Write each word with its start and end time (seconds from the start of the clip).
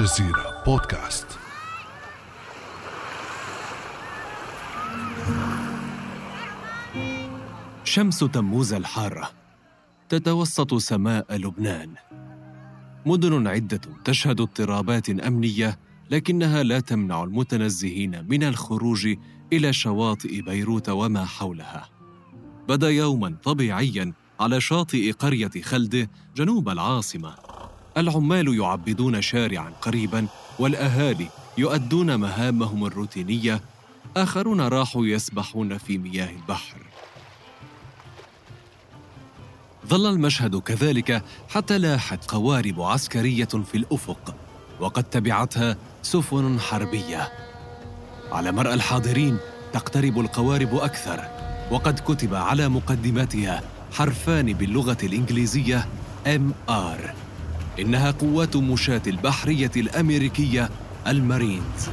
الجزيرة 0.00 0.62
بودكاست. 0.66 1.26
شمس 7.84 8.18
تموز 8.18 8.72
الحارة 8.72 9.30
تتوسط 10.08 10.74
سماء 10.74 11.36
لبنان. 11.36 11.94
مدن 13.06 13.46
عدة 13.46 13.80
تشهد 14.04 14.40
اضطرابات 14.40 15.10
أمنية 15.10 15.78
لكنها 16.10 16.62
لا 16.62 16.80
تمنع 16.80 17.24
المتنزهين 17.24 18.28
من 18.28 18.42
الخروج 18.42 19.16
إلى 19.52 19.72
شواطئ 19.72 20.40
بيروت 20.40 20.88
وما 20.88 21.24
حولها. 21.24 21.88
بدا 22.68 22.90
يوما 22.90 23.36
طبيعيا 23.42 24.12
على 24.40 24.60
شاطئ 24.60 25.12
قرية 25.12 25.62
خلده 25.62 26.10
جنوب 26.36 26.68
العاصمة. 26.68 27.49
العمال 27.96 28.58
يعبدون 28.58 29.22
شارعا 29.22 29.72
قريبا 29.82 30.26
والأهالي 30.58 31.28
يؤدون 31.58 32.16
مهامهم 32.16 32.86
الروتينية. 32.86 33.60
آخرون 34.16 34.60
راحوا 34.60 35.06
يسبحون 35.06 35.78
في 35.78 35.98
مياه 35.98 36.30
البحر. 36.30 36.76
ظل 39.86 40.06
المشهد 40.06 40.56
كذلك 40.56 41.22
حتى 41.48 41.78
لاحت 41.78 42.30
قوارب 42.30 42.80
عسكرية 42.80 43.44
في 43.44 43.74
الأفق 43.74 44.34
وقد 44.80 45.04
تبعتها 45.04 45.76
سفن 46.02 46.60
حربية. 46.60 47.32
على 48.32 48.52
مرأى 48.52 48.74
الحاضرين 48.74 49.38
تقترب 49.72 50.20
القوارب 50.20 50.74
أكثر 50.74 51.24
وقد 51.70 51.98
كتب 51.98 52.34
على 52.34 52.68
مقدماتها 52.68 53.62
حرفان 53.92 54.52
باللغة 54.52 54.98
الإنجليزية 55.02 55.88
MR 56.26 57.14
إنها 57.80 58.10
قوات 58.10 58.56
مشاة 58.56 59.02
البحرية 59.06 59.70
الأمريكية 59.76 60.70
المارينز. 61.06 61.88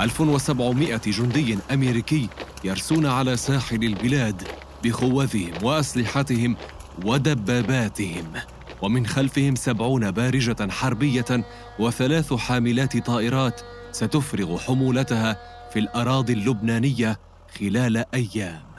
1700 0.00 1.00
جندي 1.06 1.58
أمريكي 1.72 2.28
يرسون 2.64 3.06
على 3.06 3.36
ساحل 3.36 3.84
البلاد 3.84 4.42
بخوذهم 4.84 5.52
وأسلحتهم 5.62 6.56
ودباباتهم 7.04 8.32
ومن 8.82 9.06
خلفهم 9.06 9.54
سبعون 9.54 10.10
بارجة 10.10 10.70
حربية 10.70 11.44
وثلاث 11.78 12.34
حاملات 12.34 12.96
طائرات 12.96 13.60
ستفرغ 13.92 14.58
حمولتها 14.58 15.36
في 15.72 15.78
الأراضي 15.78 16.32
اللبنانية 16.32 17.18
خلال 17.58 18.04
أيام. 18.14 18.69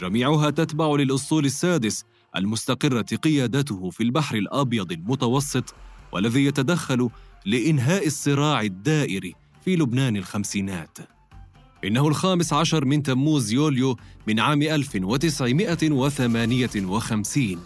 جميعها 0.00 0.50
تتبع 0.50 0.96
للأسطول 0.96 1.44
السادس 1.44 2.04
المستقرة 2.36 3.02
قيادته 3.02 3.90
في 3.90 4.02
البحر 4.02 4.36
الأبيض 4.36 4.92
المتوسط 4.92 5.74
والذي 6.12 6.44
يتدخل 6.44 7.10
لإنهاء 7.46 8.06
الصراع 8.06 8.60
الدائري 8.60 9.34
في 9.64 9.76
لبنان 9.76 10.16
الخمسينات. 10.16 10.98
إنه 11.84 12.08
الخامس 12.08 12.52
عشر 12.52 12.84
من 12.84 13.02
تموز 13.02 13.52
يوليو 13.52 13.96
من 14.26 14.40
عام 14.40 14.62
1958 14.62 17.58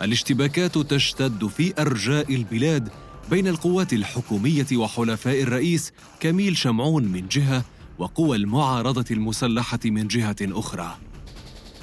الاشتباكات 0.00 0.78
تشتد 0.78 1.46
في 1.46 1.80
أرجاء 1.80 2.34
البلاد 2.34 2.88
بين 3.30 3.48
القوات 3.48 3.92
الحكومية 3.92 4.66
وحلفاء 4.72 5.42
الرئيس 5.42 5.92
كميل 6.20 6.56
شمعون 6.56 7.04
من 7.04 7.28
جهة 7.28 7.64
وقوى 7.98 8.36
المعارضة 8.36 9.04
المسلحة 9.10 9.78
من 9.84 10.08
جهة 10.08 10.36
أخرى. 10.42 10.96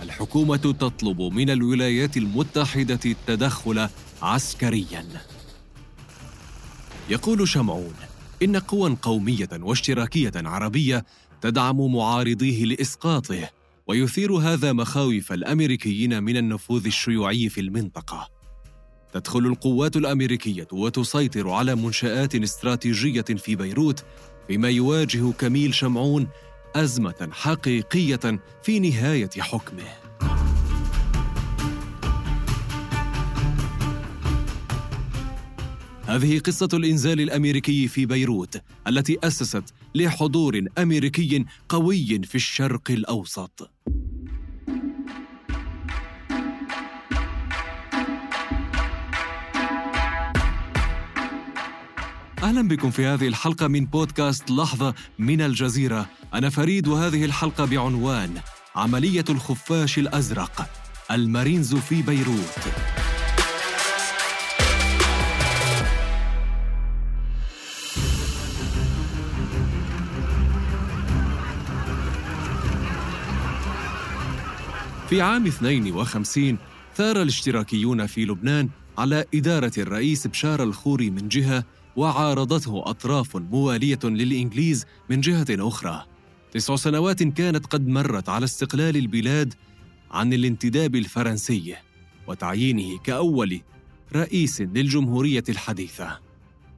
الحكومة 0.01 0.57
تطلب 0.57 1.22
من 1.22 1.50
الولايات 1.50 2.17
المتحدة 2.17 3.00
التدخل 3.06 3.89
عسكريا. 4.22 5.06
يقول 7.09 7.47
شمعون 7.47 7.94
إن 8.44 8.57
قوى 8.57 8.97
قومية 9.01 9.50
واشتراكية 9.53 10.31
عربية 10.35 11.06
تدعم 11.41 11.94
معارضيه 11.95 12.66
لإسقاطه 12.66 13.50
ويثير 13.88 14.34
هذا 14.34 14.73
مخاوف 14.73 15.31
الأمريكيين 15.34 16.23
من 16.23 16.38
النفوذ 16.38 16.85
الشيوعي 16.85 17.50
في 17.50 17.62
المنطقة. 17.62 18.29
تدخل 19.13 19.39
القوات 19.39 19.95
الأمريكية 19.95 20.68
وتسيطر 20.72 21.50
على 21.50 21.75
منشآت 21.75 22.35
استراتيجية 22.35 23.22
في 23.22 23.56
بيروت 23.56 24.06
فيما 24.47 24.69
يواجه 24.69 25.31
كميل 25.31 25.73
شمعون 25.73 26.28
أزمة 26.76 27.30
حقيقية 27.32 28.40
في 28.64 28.80
نهاية 28.80 29.30
حكمه. 29.40 29.84
هذه 36.06 36.40
قصة 36.40 36.70
الإنزال 36.74 37.22
الأمريكي 37.22 37.88
في 37.88 38.06
بيروت 38.06 38.62
التي 38.88 39.18
أسست 39.24 39.64
لحضور 39.96 40.66
أمريكي 40.78 41.46
قوي 41.70 42.22
في 42.24 42.36
الشرق 42.36 42.92
الأوسط. 42.92 43.72
أهلا 52.51 52.67
بكم 52.67 52.91
في 52.91 53.06
هذه 53.06 53.28
الحلقة 53.28 53.67
من 53.67 53.85
بودكاست 53.85 54.51
لحظة 54.51 54.94
من 55.19 55.41
الجزيرة. 55.41 56.09
أنا 56.34 56.50
فريد 56.50 56.88
وهذه 56.88 57.25
الحلقة 57.25 57.66
بعنوان 57.66 58.34
عملية 58.75 59.23
الخفاش 59.29 60.00
الأزرق 60.00 60.69
المارينز 61.12 61.75
في 61.75 62.01
بيروت. 62.01 62.59
في 75.09 75.22
عام 75.22 75.45
52 75.45 76.57
ثار 76.95 77.22
الاشتراكيون 77.22 78.06
في 78.06 78.25
لبنان 78.25 78.69
على 78.97 79.25
إدارة 79.33 79.72
الرئيس 79.78 80.28
بشار 80.28 80.63
الخوري 80.63 81.09
من 81.09 81.28
جهة 81.28 81.63
وعارضته 81.96 82.84
أطراف 82.85 83.38
موالية 83.38 84.00
للإنجليز 84.03 84.85
من 85.09 85.22
جهة 85.22 85.46
أخرى. 85.50 86.06
تسع 86.52 86.75
سنوات 86.75 87.24
كانت 87.24 87.66
قد 87.66 87.88
مرت 87.88 88.29
على 88.29 88.46
استقلال 88.46 88.97
البلاد 88.97 89.53
عن 90.12 90.34
الانتداب 90.34 90.96
الفرنسي 90.96 91.75
وتعيينه 92.28 93.00
كأول 93.00 93.62
رئيس 94.16 94.62
للجمهورية 94.62 95.44
الحديثة. 95.50 96.19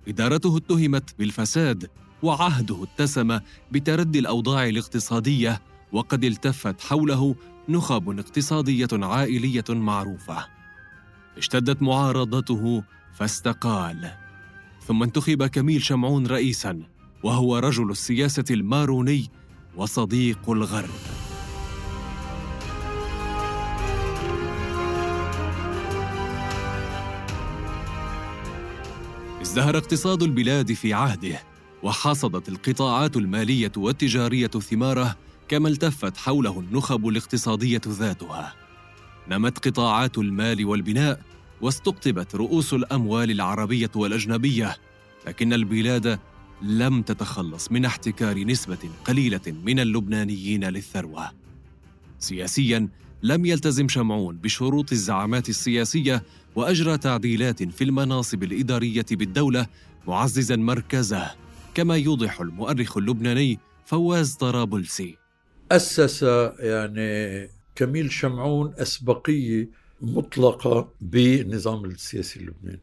إدارته 0.07 0.57
اتهمت 0.57 1.15
بالفساد 1.19 1.89
وعهده 2.23 2.83
اتسم 2.83 3.39
بتردي 3.71 4.19
الأوضاع 4.19 4.67
الاقتصادية 4.67 5.61
وقد 5.91 6.23
التفت 6.23 6.81
حوله 6.81 7.35
نخب 7.69 8.19
اقتصادية 8.19 8.87
عائلية 8.93 9.63
معروفة. 9.69 10.45
اشتدت 11.37 11.81
معارضته 11.81 12.83
فاستقال. 13.13 14.22
ثم 14.87 15.03
انتخب 15.03 15.45
كميل 15.45 15.83
شمعون 15.83 16.27
رئيسا 16.27 16.83
وهو 17.23 17.57
رجل 17.57 17.91
السياسة 17.91 18.43
الماروني 18.51 19.29
وصديق 19.75 20.49
الغرب. 20.49 20.89
ازدهر 29.41 29.77
اقتصاد 29.77 30.23
البلاد 30.23 30.73
في 30.73 30.93
عهده 30.93 31.39
وحصدت 31.83 32.49
القطاعات 32.49 33.17
المالية 33.17 33.71
والتجارية 33.77 34.47
ثماره 34.47 35.17
كما 35.47 35.69
التفت 35.69 36.17
حوله 36.17 36.59
النخب 36.59 37.07
الاقتصادية 37.07 37.81
ذاتها. 37.87 38.53
نمت 39.29 39.67
قطاعات 39.67 40.17
المال 40.17 40.65
والبناء 40.65 41.21
واستقطبت 41.63 42.35
رؤوس 42.35 42.73
الأموال 42.73 43.31
العربية 43.31 43.91
والأجنبية 43.95 44.77
لكن 45.27 45.53
البلاد 45.53 46.19
لم 46.61 47.01
تتخلص 47.01 47.71
من 47.71 47.85
احتكار 47.85 48.39
نسبة 48.39 48.77
قليلة 49.05 49.41
من 49.47 49.79
اللبنانيين 49.79 50.63
للثروة. 50.63 51.31
سياسيا 52.19 52.89
لم 53.23 53.45
يلتزم 53.45 53.87
شمعون 53.87 54.37
بشروط 54.37 54.91
الزعامات 54.91 55.49
السياسية 55.49 56.23
وأجرى 56.55 56.97
تعديلات 56.97 57.63
في 57.63 57.83
المناصب 57.83 58.43
الإدارية 58.43 59.05
بالدولة 59.11 59.67
معززا 60.07 60.55
مركزه 60.55 61.31
كما 61.73 61.97
يوضح 61.97 62.41
المؤرخ 62.41 62.97
اللبناني 62.97 63.59
فواز 63.85 64.33
طرابلسي. 64.33 65.17
أسس 65.71 66.23
يعني 66.59 67.49
كميل 67.75 68.11
شمعون 68.11 68.73
اسبقيه 68.77 69.82
مطلقة 70.03 70.89
بالنظام 71.01 71.85
السياسي 71.85 72.39
اللبناني 72.39 72.79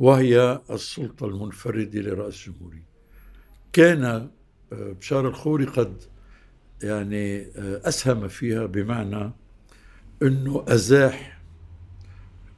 وهي 0.00 0.60
السلطة 0.70 1.26
المنفردة 1.26 2.00
لرئيس 2.00 2.48
الجمهوريه 2.48 2.84
كان 3.72 4.04
آه، 4.04 4.30
بشار 4.72 5.28
الخوري 5.28 5.64
قد 5.64 6.02
يعني 6.82 7.40
آه، 7.40 7.88
أسهم 7.88 8.28
فيها 8.28 8.66
بمعنى 8.66 9.30
إنه 10.22 10.64
أزاح 10.68 11.40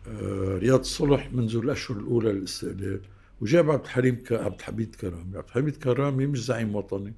آه، 0.09 0.59
رياض 0.59 0.83
صلح 0.83 1.33
منذ 1.33 1.57
الأشهر 1.57 1.99
الأولى 1.99 2.33
للاستقلال 2.33 3.01
وجاب 3.41 3.71
عبد 3.71 3.85
الحليم 3.85 4.23
عبد 4.31 4.55
الحميد 4.55 4.95
كرامي، 4.95 5.37
عبد 5.37 5.47
الحميد 5.49 5.77
كرامي 5.77 6.27
مش 6.27 6.45
زعيم 6.45 6.77
وطني 6.77 7.15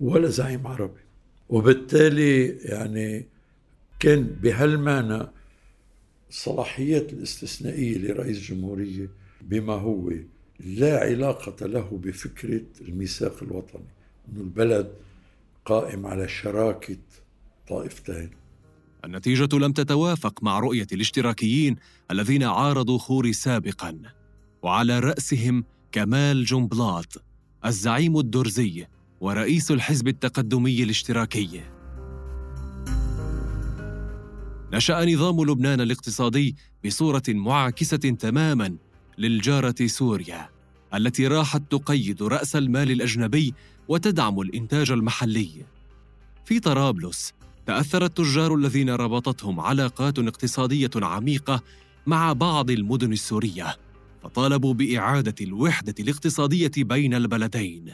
ولا 0.00 0.28
زعيم 0.28 0.66
عربي. 0.66 1.00
وبالتالي 1.48 2.46
يعني 2.48 3.28
كان 4.00 4.22
بهالمعنى 4.24 5.26
الصلاحيات 6.30 7.12
الاستثنائية 7.12 7.98
لرئيس 7.98 8.36
الجمهورية 8.36 9.10
بما 9.40 9.72
هو 9.72 10.12
لا 10.60 11.00
علاقة 11.00 11.66
له 11.66 12.00
بفكرة 12.04 12.64
الميثاق 12.80 13.42
الوطني 13.42 13.84
أنه 14.28 14.40
البلد 14.40 14.92
قائم 15.64 16.06
على 16.06 16.28
شراكة 16.28 16.98
طائفتين. 17.68 18.30
النتيجة 19.04 19.56
لم 19.56 19.72
تتوافق 19.72 20.42
مع 20.42 20.58
رؤية 20.58 20.86
الاشتراكيين 20.92 21.76
الذين 22.10 22.42
عارضوا 22.42 22.98
خوري 22.98 23.32
سابقا 23.32 23.98
وعلى 24.62 24.98
رأسهم 24.98 25.64
كمال 25.92 26.44
جنبلاط 26.44 27.24
الزعيم 27.64 28.18
الدرزي 28.18 28.86
ورئيس 29.20 29.70
الحزب 29.70 30.08
التقدمي 30.08 30.82
الاشتراكي. 30.82 31.77
نشأ 34.72 35.04
نظام 35.04 35.44
لبنان 35.44 35.80
الاقتصادي 35.80 36.56
بصورة 36.86 37.22
معاكسة 37.28 37.96
تماما 37.96 38.76
للجارة 39.18 39.74
سوريا 39.86 40.48
التي 40.94 41.26
راحت 41.26 41.62
تقيد 41.70 42.22
رأس 42.22 42.56
المال 42.56 42.90
الأجنبي 42.90 43.54
وتدعم 43.88 44.40
الإنتاج 44.40 44.90
المحلي. 44.90 45.50
في 46.44 46.60
طرابلس 46.60 47.32
تأثر 47.66 48.04
التجار 48.04 48.54
الذين 48.54 48.90
ربطتهم 48.90 49.60
علاقات 49.60 50.18
اقتصادية 50.18 50.90
عميقة 50.96 51.62
مع 52.06 52.32
بعض 52.32 52.70
المدن 52.70 53.12
السورية 53.12 53.76
فطالبوا 54.22 54.74
بإعادة 54.74 55.34
الوحدة 55.40 55.94
الاقتصادية 56.00 56.70
بين 56.76 57.14
البلدين. 57.14 57.92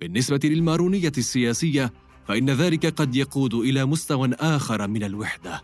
بالنسبة 0.00 0.40
للمارونية 0.44 1.12
السياسية 1.18 1.92
فإن 2.28 2.50
ذلك 2.50 2.86
قد 2.86 3.16
يقود 3.16 3.54
إلى 3.54 3.84
مستوى 3.84 4.30
آخر 4.34 4.88
من 4.88 5.04
الوحدة 5.04 5.62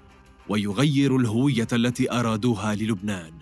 ويغير 0.48 1.16
الهوية 1.16 1.68
التي 1.72 2.12
أرادوها 2.12 2.74
للبنان. 2.74 3.32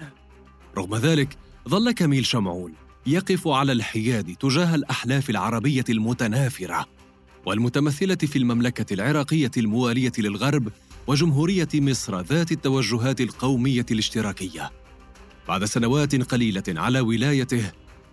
رغم 0.78 0.96
ذلك 0.96 1.38
ظل 1.68 1.90
كميل 1.90 2.26
شمعون 2.26 2.72
يقف 3.06 3.48
على 3.48 3.72
الحياد 3.72 4.36
تجاه 4.36 4.74
الأحلاف 4.74 5.30
العربية 5.30 5.84
المتنافرة 5.88 6.86
والمتمثلة 7.46 8.16
في 8.16 8.38
المملكة 8.38 8.94
العراقية 8.94 9.50
الموالية 9.56 10.12
للغرب 10.18 10.68
وجمهورية 11.06 11.68
مصر 11.74 12.20
ذات 12.20 12.52
التوجهات 12.52 13.20
القومية 13.20 13.86
الاشتراكية. 13.90 14.70
بعد 15.48 15.64
سنوات 15.64 16.30
قليلة 16.30 16.62
على 16.68 17.00
ولايته 17.00 17.72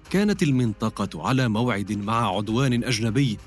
كانت 0.09 0.43
المنطقة 0.43 1.27
على 1.27 1.49
موعد 1.49 1.91
مع 1.91 2.37
عدوان 2.37 2.83
أجنبي 2.83 3.37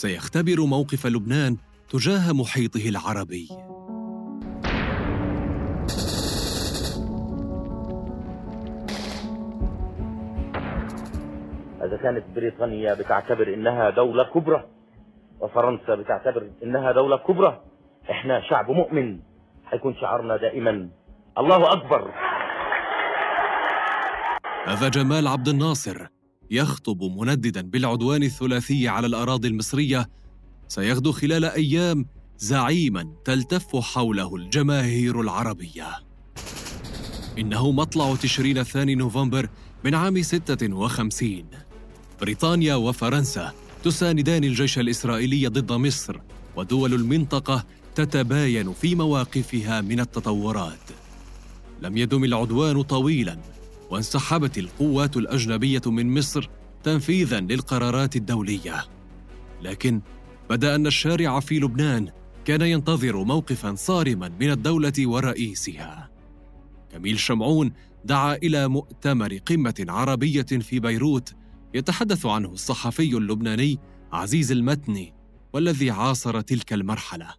سيختبر 0.00 0.60
موقف 0.60 1.06
لبنان 1.06 1.56
تجاه 1.90 2.32
محيطه 2.32 2.88
العربي. 2.88 3.48
إذا 11.84 11.96
كانت 12.02 12.24
بريطانيا 12.36 12.94
بتعتبر 12.94 13.54
إنها 13.54 13.90
دولة 13.90 14.24
كبرى 14.24 14.64
وفرنسا 15.40 15.94
بتعتبر 15.94 16.50
إنها 16.62 16.92
دولة 16.92 17.16
كبرى 17.16 17.60
إحنا 18.10 18.40
شعب 18.50 18.70
مؤمن 18.70 19.18
حيكون 19.64 19.94
شعارنا 20.00 20.36
دائما 20.36 20.88
الله 21.38 21.72
أكبر 21.72 22.10
هذا 24.66 24.88
جمال 24.88 25.28
عبد 25.28 25.48
الناصر 25.48 26.19
يخطب 26.50 27.02
منددا 27.02 27.60
بالعدوان 27.60 28.22
الثلاثي 28.22 28.88
على 28.88 29.06
الأراضي 29.06 29.48
المصرية 29.48 30.08
سيغدو 30.68 31.12
خلال 31.12 31.44
أيام 31.44 32.06
زعيما 32.38 33.12
تلتف 33.24 33.76
حوله 33.76 34.36
الجماهير 34.36 35.20
العربية. 35.20 35.88
إنه 37.38 37.70
مطلع 37.70 38.14
تشرين 38.14 38.58
الثاني 38.58 38.94
نوفمبر 38.94 39.48
من 39.84 39.94
عام 39.94 40.22
56 40.22 41.44
بريطانيا 42.20 42.74
وفرنسا 42.74 43.52
تساندان 43.84 44.44
الجيش 44.44 44.78
الإسرائيلي 44.78 45.46
ضد 45.46 45.72
مصر 45.72 46.20
ودول 46.56 46.94
المنطقة 46.94 47.64
تتباين 47.94 48.72
في 48.72 48.94
مواقفها 48.94 49.80
من 49.80 50.00
التطورات. 50.00 50.90
لم 51.82 51.96
يدم 51.96 52.24
العدوان 52.24 52.82
طويلا 52.82 53.38
وانسحبت 53.90 54.58
القوات 54.58 55.16
الأجنبية 55.16 55.82
من 55.86 56.18
مصر 56.18 56.48
تنفيذا 56.82 57.40
للقرارات 57.40 58.16
الدولية. 58.16 58.84
لكن 59.62 60.00
بدأ 60.50 60.74
أن 60.74 60.86
الشارع 60.86 61.40
في 61.40 61.58
لبنان 61.58 62.08
كان 62.44 62.62
ينتظر 62.62 63.24
موقفا 63.24 63.74
صارما 63.74 64.28
من 64.40 64.50
الدولة 64.50 64.92
ورئيسها. 64.98 66.10
كميل 66.92 67.18
شمعون 67.18 67.72
دعا 68.04 68.34
إلى 68.34 68.68
مؤتمر 68.68 69.36
قمة 69.36 69.86
عربية 69.88 70.42
في 70.42 70.80
بيروت 70.80 71.34
يتحدث 71.74 72.26
عنه 72.26 72.48
الصحفي 72.48 73.16
اللبناني 73.16 73.78
عزيز 74.12 74.52
المتني 74.52 75.14
والذي 75.52 75.90
عاصر 75.90 76.40
تلك 76.40 76.72
المرحلة. 76.72 77.34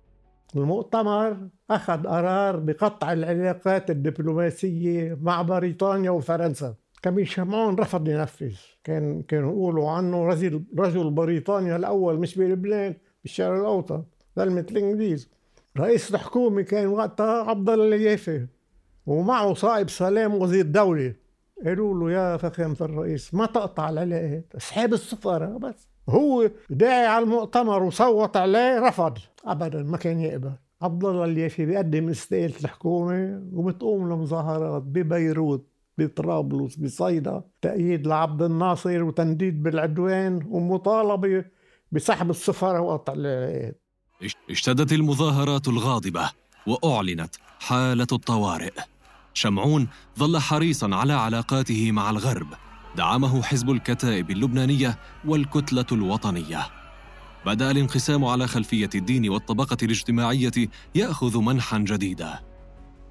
المؤتمر 0.55 1.37
أخذ 1.71 2.07
قرار 2.07 2.55
بقطع 2.55 3.13
العلاقات 3.13 3.89
الدبلوماسية 3.89 5.17
مع 5.21 5.41
بريطانيا 5.41 6.11
وفرنسا. 6.11 6.75
كميل 7.01 7.27
شمعون 7.27 7.75
رفض 7.75 8.07
ينفذ. 8.07 8.55
كان 8.83 9.21
كانوا 9.21 9.51
يقولوا 9.51 9.89
عنه 9.89 10.27
رجل 10.27 10.63
رجل 10.79 11.09
بريطانيا 11.09 11.75
الأول 11.75 12.19
مش 12.19 12.37
بلبنان 12.37 12.95
بالشرق 13.23 13.59
الأوسط 13.59 14.05
ظلمة 14.37 14.65
الإنجليز. 14.71 15.29
رئيس 15.77 16.13
الحكومة 16.13 16.61
كان 16.61 16.87
وقتها 16.87 17.43
عبد 17.49 17.69
الله 17.69 17.95
اليافي 17.95 18.47
ومعه 19.05 19.53
صائب 19.53 19.89
سلام 19.89 20.35
وزير 20.35 20.65
دولة. 20.65 21.13
قالوا 21.65 21.99
له 21.99 22.11
يا 22.11 22.37
فخامة 22.37 22.77
الرئيس 22.81 23.33
ما 23.33 23.45
تقطع 23.45 23.89
العلاقات 23.89 24.55
اسحاب 24.55 24.93
السفارة 24.93 25.57
بس. 25.57 25.90
هو 26.09 26.51
داعي 26.69 27.05
على 27.05 27.23
المؤتمر 27.23 27.83
وصوت 27.83 28.37
عليه 28.37 28.79
رفض. 28.79 29.17
ابدا 29.45 29.83
ما 29.83 29.97
كان 29.97 30.19
يقبل. 30.19 30.51
عبد 30.81 31.05
الله 31.05 31.25
اليافي 31.25 31.65
بيقدم 31.65 32.09
استقالة 32.09 32.53
الحكومة 32.61 33.43
وبتقوم 33.53 34.11
المظاهرات 34.11 34.83
ببيروت 34.83 35.67
بطرابلس 35.97 36.75
بصيدا 36.75 37.43
تأييد 37.61 38.07
لعبد 38.07 38.41
الناصر 38.41 39.03
وتنديد 39.03 39.63
بالعدوان 39.63 40.47
ومطالبة 40.49 41.45
بسحب 41.91 42.29
السفارة 42.29 42.79
وقطع 42.79 43.13
العلاقات 43.13 43.81
اشتدت 44.49 44.93
المظاهرات 44.93 45.67
الغاضبة 45.67 46.29
وأعلنت 46.67 47.35
حالة 47.59 48.07
الطوارئ. 48.11 48.73
شمعون 49.33 49.87
ظل 50.19 50.37
حريصا 50.37 50.95
على 50.95 51.13
علاقاته 51.13 51.91
مع 51.91 52.09
الغرب. 52.09 52.47
دعمه 52.95 53.41
حزب 53.41 53.69
الكتائب 53.69 54.31
اللبنانية 54.31 54.99
والكتلة 55.25 55.85
الوطنية. 55.91 56.67
بدأ 57.45 57.71
الانقسام 57.71 58.25
على 58.25 58.47
خلفية 58.47 58.89
الدين 58.95 59.29
والطبقة 59.29 59.77
الاجتماعية 59.83 60.51
يأخذ 60.95 61.37
منحا 61.37 61.77
جديدا. 61.77 62.39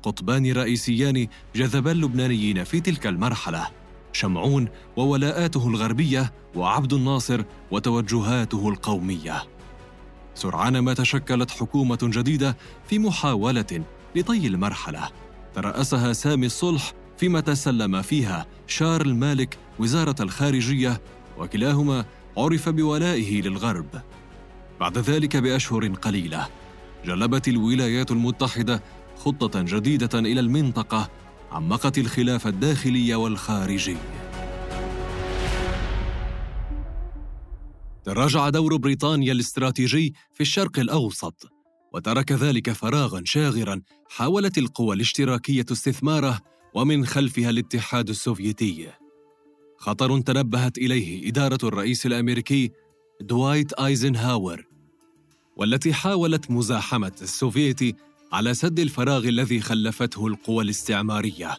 قطبان 0.02 0.52
رئيسيان 0.52 1.26
جذبا 1.56 1.92
اللبنانيين 1.92 2.64
في 2.64 2.80
تلك 2.80 3.06
المرحلة. 3.06 3.68
شمعون 4.12 4.68
وولاءاته 4.96 5.68
الغربية 5.68 6.32
وعبد 6.54 6.92
الناصر 6.92 7.44
وتوجهاته 7.70 8.68
القومية. 8.68 9.42
سرعان 10.34 10.78
ما 10.78 10.94
تشكلت 10.94 11.50
حكومة 11.50 11.99
جديدة 12.02 12.56
في 12.88 12.99
محاولة 12.99 13.84
لطي 14.16 14.46
المرحلة. 14.46 15.08
ترأسها 15.54 16.12
سامي 16.12 16.46
الصلح 16.46 16.92
فيما 17.20 17.40
تسلم 17.40 18.02
فيها 18.02 18.46
شارل 18.66 19.14
مالك 19.14 19.58
وزارة 19.78 20.14
الخارجية 20.20 21.00
وكلاهما 21.38 22.04
عرف 22.36 22.68
بولائه 22.68 23.42
للغرب 23.42 24.02
بعد 24.80 24.98
ذلك 24.98 25.36
بأشهر 25.36 25.88
قليلة 25.88 26.48
جلبت 27.04 27.48
الولايات 27.48 28.10
المتحدة 28.10 28.82
خطة 29.16 29.62
جديدة 29.62 30.18
إلى 30.18 30.40
المنطقة 30.40 31.10
عمقت 31.52 31.98
الخلاف 31.98 32.46
الداخلي 32.46 33.14
والخارجي. 33.14 33.96
تراجع 38.04 38.48
دور 38.48 38.76
بريطانيا 38.76 39.32
الاستراتيجي 39.32 40.14
في 40.34 40.40
الشرق 40.40 40.78
الأوسط 40.78 41.50
وترك 41.92 42.32
ذلك 42.32 42.72
فراغا 42.72 43.22
شاغرا 43.24 43.80
حاولت 44.08 44.58
القوى 44.58 44.96
الاشتراكية 44.96 45.66
استثماره 45.72 46.50
ومن 46.74 47.06
خلفها 47.06 47.50
الاتحاد 47.50 48.08
السوفيتي. 48.08 48.88
خطر 49.76 50.20
تنبهت 50.20 50.78
إليه 50.78 51.28
إدارة 51.28 51.58
الرئيس 51.62 52.06
الأمريكي 52.06 52.70
دوايت 53.20 53.72
آيزنهاور 53.72 54.64
والتي 55.56 55.92
حاولت 55.92 56.50
مزاحمة 56.50 57.12
السوفيت 57.22 57.96
على 58.32 58.54
سد 58.54 58.78
الفراغ 58.78 59.28
الذي 59.28 59.60
خلفته 59.60 60.26
القوى 60.26 60.64
الاستعمارية. 60.64 61.56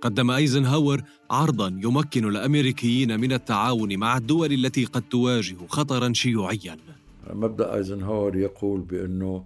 قدم 0.00 0.30
أيزنهاور 0.30 1.02
عرضا 1.30 1.80
يمكن 1.82 2.28
الأمريكيين 2.28 3.20
من 3.20 3.32
التعاون 3.32 3.96
مع 3.96 4.16
الدول 4.16 4.52
التي 4.52 4.84
قد 4.84 5.02
تواجه 5.02 5.56
خطرا 5.68 6.12
شيوعيا. 6.12 6.76
مبدأ 7.30 7.74
أيزنهاور 7.74 8.36
يقول 8.36 8.80
بأنه 8.80 9.44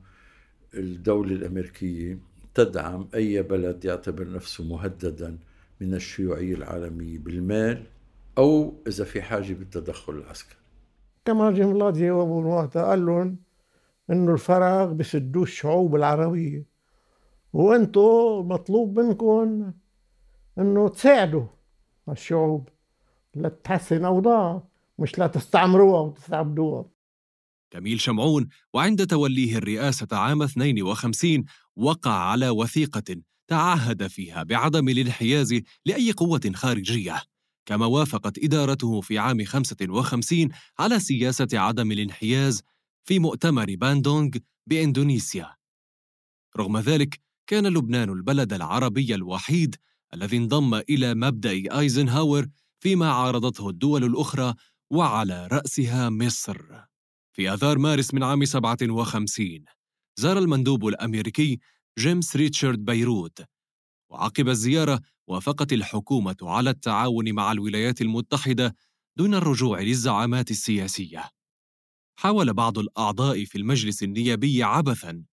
الدولة 0.74 1.32
الأمريكية 1.32 2.18
تدعم 2.54 3.08
أي 3.14 3.42
بلد 3.42 3.84
يعتبر 3.84 4.32
نفسه 4.32 4.64
مهددا 4.64 5.38
من 5.80 5.94
الشيوعيه 5.94 6.54
العالميه 6.54 7.18
بالمال 7.18 7.86
أو 8.38 8.74
إذا 8.86 9.04
في 9.04 9.22
حاجة 9.22 9.52
بالتدخل 9.52 10.12
العسكري. 10.12 10.58
كمان 11.24 11.54
جملات 11.54 11.94
جاوبوا 11.94 12.54
وقتها 12.54 12.82
قال 12.84 13.06
لهم 13.06 13.36
إنه 14.10 14.32
الفراغ 14.32 14.92
بسدوه 14.92 15.42
الشعوب 15.42 15.96
العربية. 15.96 16.64
وأنتم 17.52 18.48
مطلوب 18.48 18.98
منكم 19.00 19.72
إنه 20.58 20.88
تساعدوا 20.88 21.46
الشعوب. 22.08 22.68
لتحسن 23.34 24.04
اوضاعها 24.04 24.68
مش 24.98 25.18
لا 25.18 25.26
تستعمروها 25.26 26.00
وتستعبدوها. 26.00 26.91
كميل 27.72 28.00
شمعون 28.00 28.48
وعند 28.74 29.06
توليه 29.06 29.56
الرئاسة 29.56 30.06
عام 30.12 30.42
52 30.42 31.44
وقع 31.76 32.12
على 32.12 32.48
وثيقة 32.48 33.16
تعهد 33.48 34.06
فيها 34.06 34.42
بعدم 34.42 34.88
الانحياز 34.88 35.60
لأي 35.86 36.12
قوة 36.12 36.40
خارجية. 36.54 37.22
كما 37.66 37.86
وافقت 37.86 38.38
إدارته 38.38 39.00
في 39.00 39.18
عام 39.18 39.44
55 39.44 40.48
على 40.78 41.00
سياسة 41.00 41.48
عدم 41.52 41.92
الانحياز 41.92 42.62
في 43.04 43.18
مؤتمر 43.18 43.74
باندونغ 43.74 44.30
بإندونيسيا. 44.66 45.56
رغم 46.56 46.78
ذلك 46.78 47.20
كان 47.46 47.66
لبنان 47.66 48.10
البلد 48.10 48.52
العربي 48.52 49.14
الوحيد 49.14 49.76
الذي 50.14 50.36
انضم 50.36 50.74
إلى 50.74 51.14
مبدأ 51.14 51.78
أيزنهاور 51.78 52.46
فيما 52.80 53.12
عارضته 53.12 53.68
الدول 53.68 54.04
الأخرى 54.04 54.54
وعلى 54.90 55.46
رأسها 55.46 56.10
مصر. 56.10 56.91
في 57.32 57.52
آذار 57.52 57.78
مارس 57.78 58.14
من 58.14 58.22
عام 58.22 58.44
57 58.44 59.64
زار 60.16 60.38
المندوب 60.38 60.86
الأمريكي 60.86 61.58
جيمس 61.98 62.36
ريتشارد 62.36 62.84
بيروت. 62.84 63.44
وعقب 64.10 64.48
الزيارة 64.48 65.00
وافقت 65.26 65.72
الحكومة 65.72 66.36
على 66.42 66.70
التعاون 66.70 67.32
مع 67.32 67.52
الولايات 67.52 68.00
المتحدة 68.00 68.74
دون 69.16 69.34
الرجوع 69.34 69.80
للزعامات 69.80 70.50
السياسية. 70.50 71.30
حاول 72.18 72.52
بعض 72.52 72.78
الأعضاء 72.78 73.44
في 73.44 73.58
المجلس 73.58 74.02
النيابي 74.02 74.62
عبثاً 74.62 75.24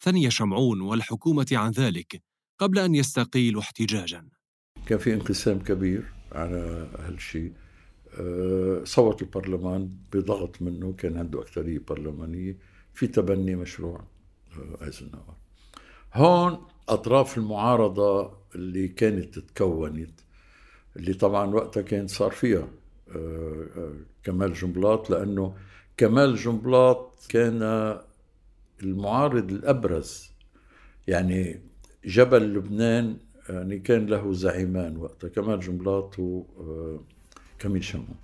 ثني 0.00 0.30
شمعون 0.30 0.80
والحكومة 0.80 1.46
عن 1.52 1.70
ذلك 1.70 2.22
قبل 2.58 2.78
أن 2.78 2.94
يستقيلوا 2.94 3.62
احتجاجاً. 3.62 4.28
كان 4.86 4.98
في 4.98 5.14
انقسام 5.14 5.58
كبير 5.58 6.12
على 6.32 6.90
هالشيء. 6.98 7.52
صوت 8.84 9.22
البرلمان 9.22 9.90
بضغط 10.12 10.62
منه 10.62 10.92
كان 10.92 11.16
عنده 11.18 11.40
أكثرية 11.40 11.80
برلمانية. 11.88 12.56
في 12.94 13.06
تبني 13.06 13.56
مشروع 13.56 14.00
أه، 14.58 14.84
أيزنهاور. 14.84 15.34
هون 16.14 16.58
أطراف 16.88 17.38
المعارضة 17.38 18.32
اللي 18.54 18.88
كانت 18.88 19.38
تكونت 19.38 20.20
اللي 20.96 21.14
طبعا 21.14 21.54
وقتها 21.54 21.82
كان 21.82 22.06
صار 22.06 22.30
فيها 22.30 22.68
أه، 23.16 23.92
كمال 24.22 24.54
جنبلاط 24.54 25.10
لأنه 25.10 25.54
كمال 25.96 26.36
جنبلاط 26.36 27.26
كان 27.28 27.62
المعارض 28.82 29.50
الأبرز. 29.50 30.30
يعني 31.08 31.60
جبل 32.04 32.54
لبنان 32.54 33.16
يعني 33.48 33.78
كان 33.78 34.06
له 34.06 34.32
زعيمان 34.32 34.96
وقتها 34.96 35.28
كمال 35.28 35.60
جنبلاط 35.60 36.16
وكميل 37.56 37.84
شمو. 37.84 38.16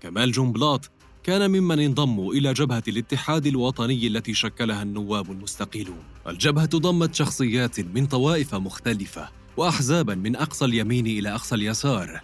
كمال 0.00 0.32
جنبلاط 0.32 0.90
كان 1.22 1.50
ممن 1.50 1.80
انضموا 1.80 2.32
إلى 2.32 2.52
جبهة 2.52 2.82
الاتحاد 2.88 3.46
الوطني 3.46 4.06
التي 4.06 4.34
شكلها 4.34 4.82
النواب 4.82 5.32
المستقيلون. 5.32 6.02
الجبهة 6.26 6.66
ضمت 6.66 7.14
شخصيات 7.14 7.80
من 7.80 8.06
طوائف 8.06 8.54
مختلفة 8.54 9.28
وأحزابا 9.56 10.14
من 10.14 10.36
أقصى 10.36 10.64
اليمين 10.64 11.06
إلى 11.06 11.34
أقصى 11.34 11.54
اليسار. 11.54 12.20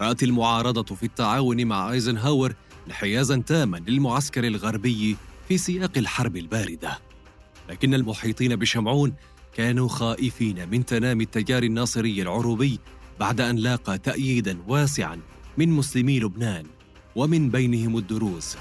رأت 0.00 0.22
المعارضة 0.22 0.94
في 0.94 1.02
التعاون 1.02 1.64
مع 1.64 1.92
آيزنهاور 1.92 2.54
انحيازا 2.86 3.36
تاما 3.36 3.76
للمعسكر 3.76 4.46
الغربي 4.46 5.16
في 5.48 5.58
سياق 5.58 5.92
الحرب 5.96 6.36
الباردة. 6.36 6.98
لكن 7.68 7.94
المحيطين 7.94 8.56
بشمعون 8.56 9.12
كانوا 9.54 9.88
خائفين 9.88 10.68
من 10.68 10.86
تنامي 10.86 11.24
التيار 11.24 11.62
الناصري 11.62 12.22
العروبي 12.22 12.78
بعد 13.20 13.40
أن 13.40 13.56
لاقى 13.56 13.98
تاييدا 13.98 14.58
واسعا 14.68 15.20
من 15.58 15.68
مسلمي 15.68 16.20
لبنان 16.20 16.66
ومن 17.16 17.50
بينهم 17.50 17.98
الدروز 17.98 18.56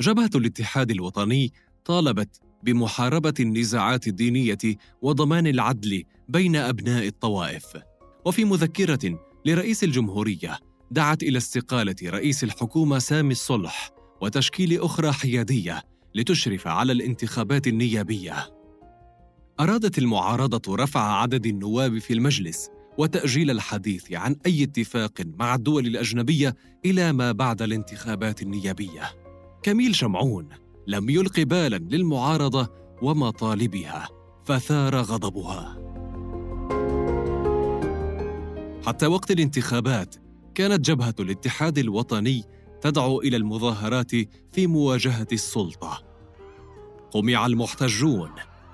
جبهة 0.00 0.30
الاتحاد 0.34 0.90
الوطني 0.90 1.52
طالبت 1.84 2.40
بمحاربة 2.62 3.34
النزاعات 3.40 4.06
الدينية 4.06 4.58
وضمان 5.02 5.46
العدل 5.46 6.02
بين 6.28 6.56
أبناء 6.56 7.06
الطوائف. 7.06 7.76
وفي 8.24 8.44
مذكرة 8.44 9.18
لرئيس 9.46 9.84
الجمهورية 9.84 10.58
دعت 10.90 11.22
إلى 11.22 11.38
استقالة 11.38 11.96
رئيس 12.04 12.44
الحكومة 12.44 12.98
سامي 12.98 13.32
الصلح 13.32 13.90
وتشكيل 14.20 14.80
أخرى 14.80 15.12
حيادية 15.12 15.82
لتشرف 16.14 16.66
على 16.66 16.92
الانتخابات 16.92 17.66
النيابية. 17.66 18.55
أرادت 19.60 19.98
المعارضة 19.98 20.76
رفع 20.76 21.00
عدد 21.00 21.46
النواب 21.46 21.98
في 21.98 22.12
المجلس 22.12 22.70
وتأجيل 22.98 23.50
الحديث 23.50 24.12
عن 24.12 24.36
أي 24.46 24.62
اتفاق 24.62 25.12
مع 25.38 25.54
الدول 25.54 25.86
الأجنبية 25.86 26.54
إلى 26.84 27.12
ما 27.12 27.32
بعد 27.32 27.62
الانتخابات 27.62 28.42
النيابية. 28.42 29.02
كميل 29.62 29.94
شمعون 29.94 30.48
لم 30.86 31.10
يلق 31.10 31.40
بالا 31.40 31.76
للمعارضة 31.76 32.68
ومطالبها 33.02 34.08
فثار 34.44 34.96
غضبها. 34.96 35.78
حتى 38.86 39.06
وقت 39.06 39.30
الانتخابات 39.30 40.14
كانت 40.54 40.90
جبهة 40.90 41.14
الاتحاد 41.20 41.78
الوطني 41.78 42.44
تدعو 42.80 43.20
إلى 43.20 43.36
المظاهرات 43.36 44.10
في 44.52 44.66
مواجهة 44.66 45.28
السلطة. 45.32 46.02
قمع 47.10 47.46
المحتجون 47.46 48.30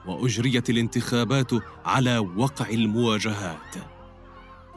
وأجريت 0.06 0.70
الانتخابات 0.70 1.50
على 1.84 2.18
وقع 2.18 2.70
المواجهات. 2.70 3.76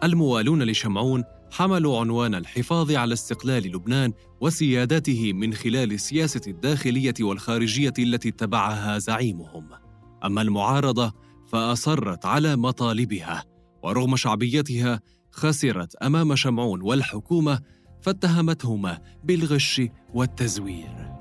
الموالون 0.03 0.63
لشمعون 0.63 1.23
حملوا 1.51 1.99
عنوان 1.99 2.35
الحفاظ 2.35 2.91
على 2.91 3.13
استقلال 3.13 3.71
لبنان 3.71 4.13
وسيادته 4.41 5.33
من 5.33 5.53
خلال 5.53 5.91
السياسة 5.91 6.41
الداخلية 6.47 7.13
والخارجية 7.21 7.93
التي 7.99 8.29
اتبعها 8.29 8.97
زعيمهم. 8.97 9.69
أما 10.25 10.41
المعارضة 10.41 11.13
فأصرت 11.47 12.25
على 12.25 12.55
مطالبها 12.55 13.43
ورغم 13.83 14.15
شعبيتها 14.15 14.99
خسرت 15.31 15.95
أمام 15.95 16.35
شمعون 16.35 16.81
والحكومة 16.81 17.59
فاتهمتهما 18.01 18.99
بالغش 19.23 19.81
والتزوير. 20.13 21.14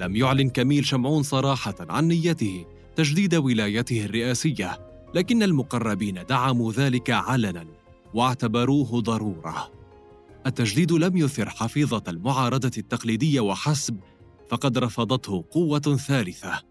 لم 0.00 0.16
يعلن 0.16 0.48
كميل 0.48 0.86
شمعون 0.86 1.22
صراحة 1.22 1.74
عن 1.80 2.08
نيته 2.08 2.66
تجديد 2.96 3.34
ولايته 3.34 4.04
الرئاسية 4.04 4.78
لكن 5.14 5.42
المقربين 5.42 6.24
دعموا 6.28 6.72
ذلك 6.72 7.10
علنا 7.10 7.66
واعتبروه 8.14 9.00
ضرورة. 9.00 9.70
التجديد 10.46 10.92
لم 10.92 11.16
يثر 11.16 11.48
حفيظة 11.48 12.02
المعارضة 12.08 12.70
التقليدية 12.78 13.40
وحسب 13.40 14.00
فقد 14.50 14.78
رفضته 14.78 15.44
قوة 15.50 15.80
ثالثة. 15.80 16.62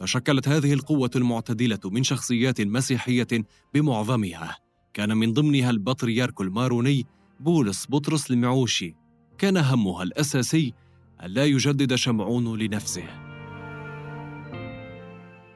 تشكلت 0.00 0.48
هذه 0.48 0.72
القوة 0.72 1.10
المعتدلة 1.16 1.80
من 1.84 2.02
شخصيات 2.02 2.60
مسيحية 2.60 3.28
بمعظمها. 3.74 4.56
كان 4.94 5.16
من 5.16 5.32
ضمنها 5.32 5.70
البطريرك 5.70 6.40
الماروني 6.40 7.06
بولس 7.40 7.86
بطرس 7.88 8.30
المعوشي. 8.30 8.94
كان 9.38 9.56
همها 9.56 10.02
الأساسي 10.02 10.74
ألا 11.22 11.44
يجدد 11.44 11.94
شمعون 11.94 12.58
لنفسه 12.58 13.04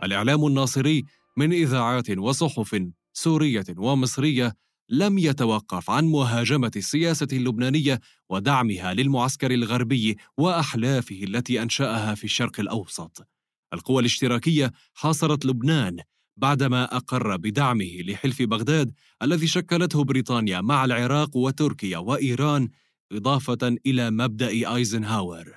الإعلام 0.04 0.46
الناصري 0.46 1.04
من 1.36 1.52
إذاعات 1.52 2.10
وصحف 2.10 2.82
سورية 3.12 3.64
ومصرية 3.76 4.56
لم 4.88 5.18
يتوقف 5.18 5.90
عن 5.90 6.04
مهاجمة 6.04 6.70
السياسة 6.76 7.28
اللبنانية 7.32 8.00
ودعمها 8.28 8.94
للمعسكر 8.94 9.50
الغربي 9.50 10.16
وأحلافه 10.38 11.22
التي 11.22 11.62
أنشأها 11.62 12.14
في 12.14 12.24
الشرق 12.24 12.60
الأوسط. 12.60 13.26
القوى 13.72 14.00
الاشتراكية 14.00 14.72
حاصرت 14.94 15.46
لبنان 15.46 15.96
بعدما 16.36 16.96
أقر 16.96 17.36
بدعمه 17.36 18.00
لحلف 18.00 18.42
بغداد 18.42 18.92
الذي 19.22 19.46
شكلته 19.46 20.04
بريطانيا 20.04 20.60
مع 20.60 20.84
العراق 20.84 21.36
وتركيا 21.36 21.98
وإيران 21.98 22.68
إضافة 23.12 23.76
إلى 23.86 24.10
مبدأ 24.10 24.74
أيزنهاور. 24.74 25.52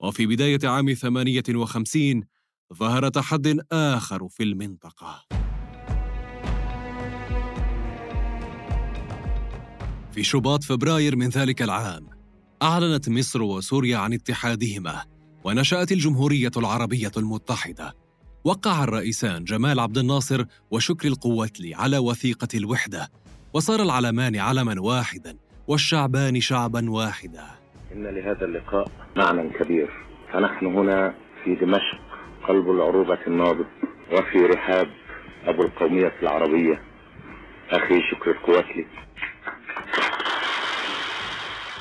وفي 0.00 0.26
بداية 0.26 0.58
عام 0.64 0.94
58 0.94 2.22
ظهر 2.74 3.08
تحد 3.08 3.60
آخر 3.72 4.28
في 4.28 4.42
المنطقة. 4.42 5.26
في 10.12 10.22
شباط 10.22 10.64
فبراير 10.64 11.16
من 11.16 11.28
ذلك 11.28 11.62
العام 11.62 12.06
أعلنت 12.62 13.08
مصر 13.08 13.42
وسوريا 13.42 13.98
عن 13.98 14.12
اتحادهما 14.12 15.04
ونشأت 15.44 15.92
الجمهورية 15.92 16.50
العربية 16.56 17.12
المتحدة 17.16 17.94
وقع 18.44 18.84
الرئيسان 18.84 19.44
جمال 19.44 19.80
عبد 19.80 19.98
الناصر 19.98 20.44
وشكري 20.70 21.08
القواتلي 21.10 21.74
على 21.74 21.98
وثيقة 21.98 22.48
الوحدة 22.54 23.10
وصار 23.52 23.82
العلمان 23.82 24.36
علما 24.36 24.80
واحدا 24.80 25.36
والشعبان 25.70 26.40
شعبا 26.40 26.90
واحدا. 26.90 27.44
إن 27.92 28.06
لهذا 28.06 28.44
اللقاء 28.44 28.90
معنى 29.16 29.50
كبير. 29.50 29.88
فنحن 30.32 30.66
هنا 30.66 31.14
في 31.44 31.54
دمشق 31.54 32.00
قلب 32.48 32.70
العروبة 32.70 33.18
النابض 33.26 33.66
وفي 34.12 34.38
رحاب 34.38 34.86
أبو 35.44 35.62
القومية 35.62 36.12
العربية. 36.22 36.82
أخي 37.70 38.00
شكري 38.10 38.32
القواتلي 38.32 38.86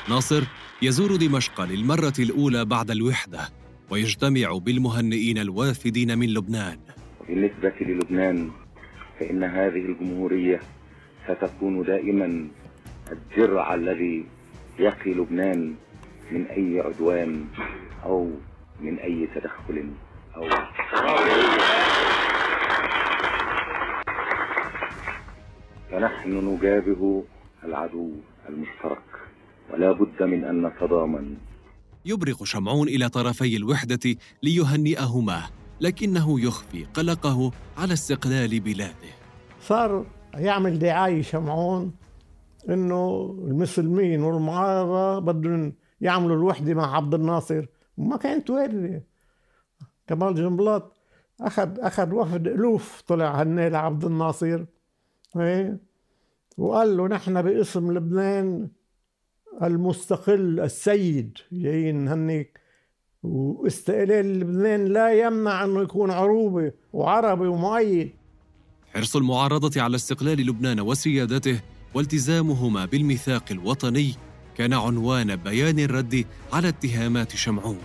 ناصر 0.09 0.43
يزور 0.81 1.15
دمشق 1.15 1.61
للمرة 1.61 2.13
الأولى 2.19 2.65
بعد 2.65 2.91
الوحدة 2.91 3.39
ويجتمع 3.89 4.57
بالمهنئين 4.57 5.37
الوافدين 5.37 6.17
من 6.17 6.33
لبنان. 6.33 6.79
بالنسبة 7.27 7.73
للبنان 7.81 8.51
فإن 9.19 9.43
هذه 9.43 9.85
الجمهورية 9.85 10.59
ستكون 11.27 11.83
دائما 11.83 12.47
الدرع 13.11 13.73
الذي 13.73 14.25
يقي 14.79 15.13
لبنان 15.13 15.75
من 16.31 16.45
أي 16.45 16.79
عدوان 16.79 17.45
أو 18.03 18.31
من 18.81 18.99
أي 18.99 19.27
تدخل 19.35 19.89
أو 20.35 20.49
فنحن 25.91 26.29
نجابه 26.29 27.23
العدو 27.63 28.11
المشترك 28.49 29.01
ولا 29.73 29.91
بد 29.91 30.23
من 30.23 30.43
أن 30.43 30.65
نتضامن. 30.65 31.37
يبرق 32.05 32.43
شمعون 32.43 32.87
إلى 32.87 33.09
طرفي 33.09 33.57
الوحدة 33.57 34.15
ليهنئهما 34.43 35.41
لكنه 35.81 36.41
يخفي 36.41 36.85
قلقه 36.93 37.51
على 37.77 37.93
استقلال 37.93 38.59
بلاده. 38.59 39.11
صار 39.61 40.05
يعمل 40.33 40.79
دعاية 40.79 41.21
شمعون 41.21 41.93
إنه 42.69 43.35
المسلمين 43.47 44.23
والمعارضة 44.23 45.19
بدهم 45.19 45.73
يعملوا 46.01 46.35
الوحدة 46.35 46.73
مع 46.73 46.95
عبد 46.95 47.13
الناصر. 47.13 47.65
وما 47.97 48.17
كانت 48.17 48.49
واردة 48.49 49.03
كمال 50.07 50.35
جنبلاط 50.35 50.97
اخذ 51.41 51.79
أخذ 51.79 52.13
وفد 52.13 52.47
ألوف 52.47 53.01
طلع 53.01 53.41
هني 53.41 53.69
لعبد 53.69 54.05
الناصر. 54.05 54.65
إيه؟ 55.37 55.79
وقال 56.57 56.97
له 56.97 57.07
نحن 57.07 57.41
باسم 57.41 57.91
لبنان 57.91 58.69
المستقل 59.63 60.59
السيد. 60.59 61.37
جايين 61.51 61.95
نهنيك 61.95 62.59
واستقلال 63.23 64.39
لبنان 64.39 64.85
لا 64.85 65.13
يمنع 65.13 65.65
أنه 65.65 65.81
يكون 65.81 66.11
عروبه 66.11 66.71
وعربي 66.93 67.47
ومؤيد. 67.47 68.11
حرص 68.93 69.15
المعارضة 69.15 69.81
على 69.81 69.95
استقلال 69.95 70.45
لبنان 70.47 70.79
وسيادته 70.79 71.61
والتزامهما 71.93 72.85
بالميثاق 72.85 73.43
الوطني 73.51 74.13
كان 74.57 74.73
عنوان 74.73 75.35
بيان 75.35 75.79
الرد 75.79 76.25
على 76.53 76.67
اتهامات 76.67 77.35
شمعون. 77.35 77.77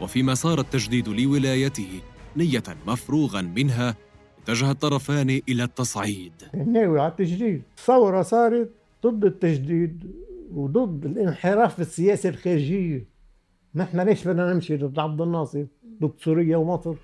وفيما 0.00 0.34
صار 0.34 0.60
التجديد 0.60 1.08
لولايته 1.08 2.00
نية 2.36 2.62
مفروغا 2.86 3.42
منها 3.42 3.96
اتجه 4.42 4.70
الطرفان 4.70 5.40
إلى 5.48 5.64
التصعيد. 5.64 6.32
ناوي 6.66 7.00
على 7.00 7.10
التجديد. 7.10 7.62
الثورة 7.78 8.22
صارت 8.22 8.70
ضد 9.06 9.24
التجديد 9.24 10.10
وضد 10.54 11.04
الانحراف 11.04 11.74
في 11.74 11.80
السياسة 11.80 12.28
الخارجية. 12.28 13.06
نحن 13.74 14.00
ليش 14.00 14.28
بدنا 14.28 14.52
نمشي 14.52 14.76
ضد 14.76 14.98
عبد 14.98 15.20
الناصر 15.20 15.64
ضد 16.02 16.12
سوريا 16.20 16.56
ومصر؟ 16.56 16.94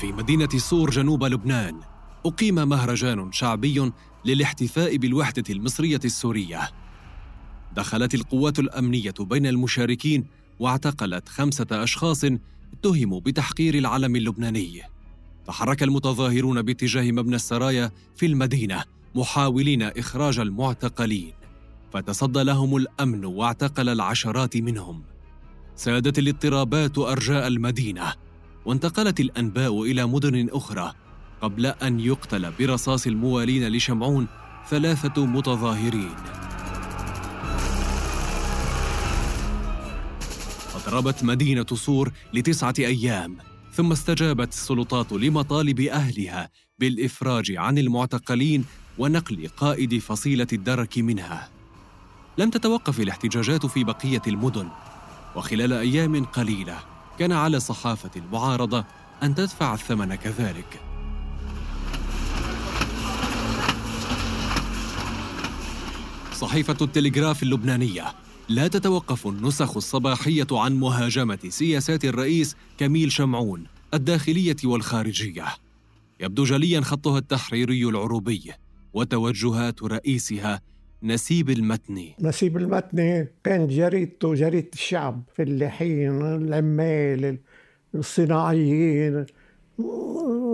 في 0.00 0.12
مدينة 0.12 0.48
صور 0.56 0.90
جنوب 0.90 1.24
لبنان 1.24 1.80
أقيم 2.26 2.54
مهرجان 2.54 3.32
شعبي 3.32 3.92
للاحتفاء 4.24 4.96
بالوحدة 4.96 5.44
المصرية 5.50 6.00
السورية. 6.04 6.70
دخلت 7.76 8.14
القوات 8.14 8.58
الأمنية 8.58 9.14
بين 9.20 9.46
المشاركين 9.46 10.26
واعتقلت 10.60 11.28
خمسة 11.28 11.66
أشخاص 11.72 12.24
اتهموا 12.72 13.20
بتحقير 13.20 13.74
العلم 13.74 14.16
اللبناني. 14.16 14.82
تحرك 15.46 15.82
المتظاهرون 15.82 16.62
باتجاه 16.62 17.12
مبنى 17.12 17.36
السرايا 17.36 17.90
في 18.16 18.26
المدينة 18.26 18.84
محاولين 19.14 19.82
إخراج 19.82 20.38
المعتقلين. 20.38 21.32
فتصدى 21.92 22.42
لهم 22.42 22.76
الأمن 22.76 23.24
واعتقل 23.24 23.88
العشرات 23.88 24.56
منهم. 24.56 25.02
سادت 25.76 26.18
الاضطرابات 26.18 26.98
أرجاء 26.98 27.46
المدينة. 27.46 28.29
وانتقلت 28.64 29.20
الأنباء 29.20 29.82
إلى 29.82 30.06
مدن 30.06 30.48
أخرى. 30.52 30.92
قبل 31.42 31.66
أن 31.66 32.00
يقتل 32.00 32.52
برصاص 32.58 33.06
الموالين 33.06 33.68
لشمعون 33.68 34.26
ثلاثة 34.68 35.26
متظاهرين. 35.26 36.14
أضربت 40.74 41.24
مدينة 41.24 41.66
صور 41.72 42.12
لتسعة 42.34 42.74
أيام 42.78 43.36
ثم 43.72 43.92
استجابت 43.92 44.48
السلطات 44.48 45.12
لمطالب 45.12 45.80
أهلها 45.80 46.50
بالإفراج 46.78 47.52
عن 47.56 47.78
المعتقلين 47.78 48.64
ونقل 48.98 49.48
قائد 49.56 49.98
فصيلة 49.98 50.46
الدرك 50.52 50.98
منها. 50.98 51.48
لم 52.38 52.50
تتوقف 52.50 53.00
الاحتجاجات 53.00 53.66
في 53.66 53.84
بقية 53.84 54.22
المدن 54.26 54.68
وخلال 55.36 55.72
أيام 55.72 56.24
قليلة 56.24 56.78
كان 57.20 57.32
على 57.32 57.60
صحافة 57.60 58.10
المعارضة 58.16 58.84
أن 59.22 59.34
تدفع 59.34 59.74
الثمن 59.74 60.14
كذلك 60.14 60.80
صحيفة 66.32 66.76
التلغراف 66.80 67.42
اللبنانية 67.42 68.04
لا 68.48 68.68
تتوقف 68.68 69.26
النسخ 69.26 69.76
الصباحية 69.76 70.46
عن 70.52 70.80
مهاجمة 70.80 71.38
سياسات 71.48 72.04
الرئيس 72.04 72.56
كميل 72.78 73.12
شمعون 73.12 73.66
الداخلية 73.94 74.56
والخارجية. 74.64 75.46
يبدو 76.20 76.44
جليا 76.44 76.80
خطها 76.80 77.18
التحريري 77.18 77.84
العروبي 77.84 78.52
وتوجهات 78.92 79.82
رئيسها 79.82 80.60
نسيب 81.02 81.50
المتني. 81.50 82.16
نسيب 82.20 82.56
المتني 82.56 83.28
كان 83.44 83.68
جريدته 83.68 84.34
جريدة 84.34 84.70
الشعب 84.74 85.22
فلاحين 85.34 86.22
العمال 86.22 87.38
الصناعيين 87.94 89.26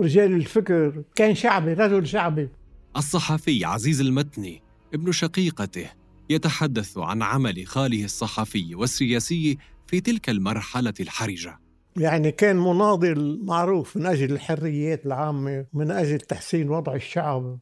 رجال 0.03 0.33
الفكر. 0.33 1.03
كان 1.15 1.35
شعبي 1.35 1.73
رجل 1.73 2.07
شعبي. 2.07 2.49
الصحفي 2.97 3.65
عزيز 3.65 4.01
المتني 4.01 4.61
ابن 4.93 5.11
شقيقته 5.11 5.89
يتحدث 6.29 6.97
عن 6.97 7.21
عمل 7.21 7.67
خاله 7.67 8.05
الصحفي 8.05 8.75
والسياسي 8.75 9.57
في 9.87 9.99
تلك 10.01 10.29
المرحلة 10.29 10.93
الحرجة. 10.99 11.59
يعني 11.97 12.31
كان 12.31 12.55
مناضل 12.55 13.39
معروف 13.43 13.97
من 13.97 14.05
أجل 14.05 14.31
الحريات 14.31 15.05
العامة 15.05 15.65
من 15.73 15.91
أجل 15.91 16.19
تحسين 16.19 16.69
وضع 16.69 16.95
الشعب. 16.95 17.59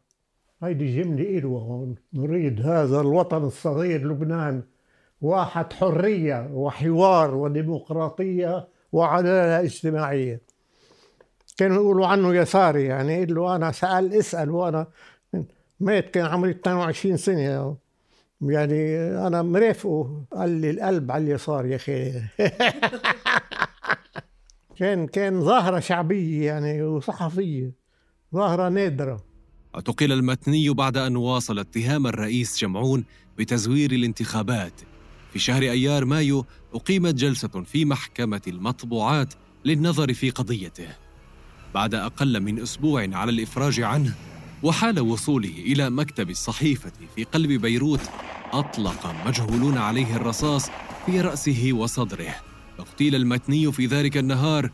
هيدي 0.63 1.01
جملة 1.01 1.47
هون 1.47 1.95
نريد 2.13 2.61
هذا 2.61 3.01
الوطن 3.01 3.43
الصغير 3.43 4.07
لبنان 4.07 4.63
واحد 5.21 5.73
حرية 5.73 6.49
وحوار 6.53 7.35
وديمقراطية 7.35 8.67
وعدالة 8.91 9.59
اجتماعية. 9.59 10.41
كانوا 11.57 11.75
يقولوا 11.75 12.07
عنه 12.07 12.35
يساري 12.35 12.85
يعني 12.85 13.19
قال 13.19 13.35
له 13.35 13.55
أنا 13.55 13.71
سأل 13.71 14.13
اسأل 14.13 14.49
وأنا 14.49 14.87
مات 15.79 16.09
كان 16.09 16.25
عمري 16.25 16.51
22 16.51 17.17
سنة. 17.17 17.77
يعني 18.41 18.97
أنا 19.27 19.41
مرافقه 19.41 20.25
قال 20.31 20.49
لي 20.49 20.69
القلب 20.69 21.11
على 21.11 21.23
اليسار 21.23 21.65
يا 21.65 21.75
أخي. 21.75 22.11
كان 24.77 25.07
كان 25.07 25.41
ظاهرة 25.41 25.79
شعبية 25.79 26.45
يعني 26.45 26.83
وصحفية 26.83 27.71
ظاهرة 28.33 28.69
نادرة. 28.69 29.34
اعتقل 29.75 30.11
المتني 30.11 30.69
بعد 30.69 30.97
أن 30.97 31.15
واصل 31.15 31.59
اتهام 31.59 32.07
الرئيس 32.07 32.57
شمعون 32.57 33.05
بتزوير 33.37 33.91
الانتخابات. 33.91 34.81
في 35.33 35.39
شهر 35.39 35.61
أيار 35.61 36.05
مايو 36.05 36.45
أقيمت 36.73 37.13
جلسة 37.13 37.47
في 37.47 37.85
محكمة 37.85 38.41
المطبوعات 38.47 39.33
للنظر 39.65 40.13
في 40.13 40.29
قضيته. 40.29 40.87
بعد 41.73 41.95
أقل 41.95 42.39
من 42.39 42.59
أسبوع 42.61 43.07
على 43.11 43.31
الإفراج 43.31 43.81
عنه 43.81 44.15
وحال 44.63 44.99
وصوله 44.99 45.49
إلى 45.57 45.89
مكتب 45.89 46.29
الصحيفة 46.29 46.91
في 47.15 47.23
قلب 47.23 47.51
بيروت 47.61 48.01
أطلق 48.53 49.15
مجهولون 49.27 49.77
عليه 49.77 50.15
الرصاص 50.15 50.69
في 51.05 51.21
رأسه 51.21 51.69
وصدره. 51.73 52.35
اغتيل 52.79 53.15
المتني 53.15 53.71
في 53.71 53.85
ذلك 53.85 54.17
النهار 54.17 54.69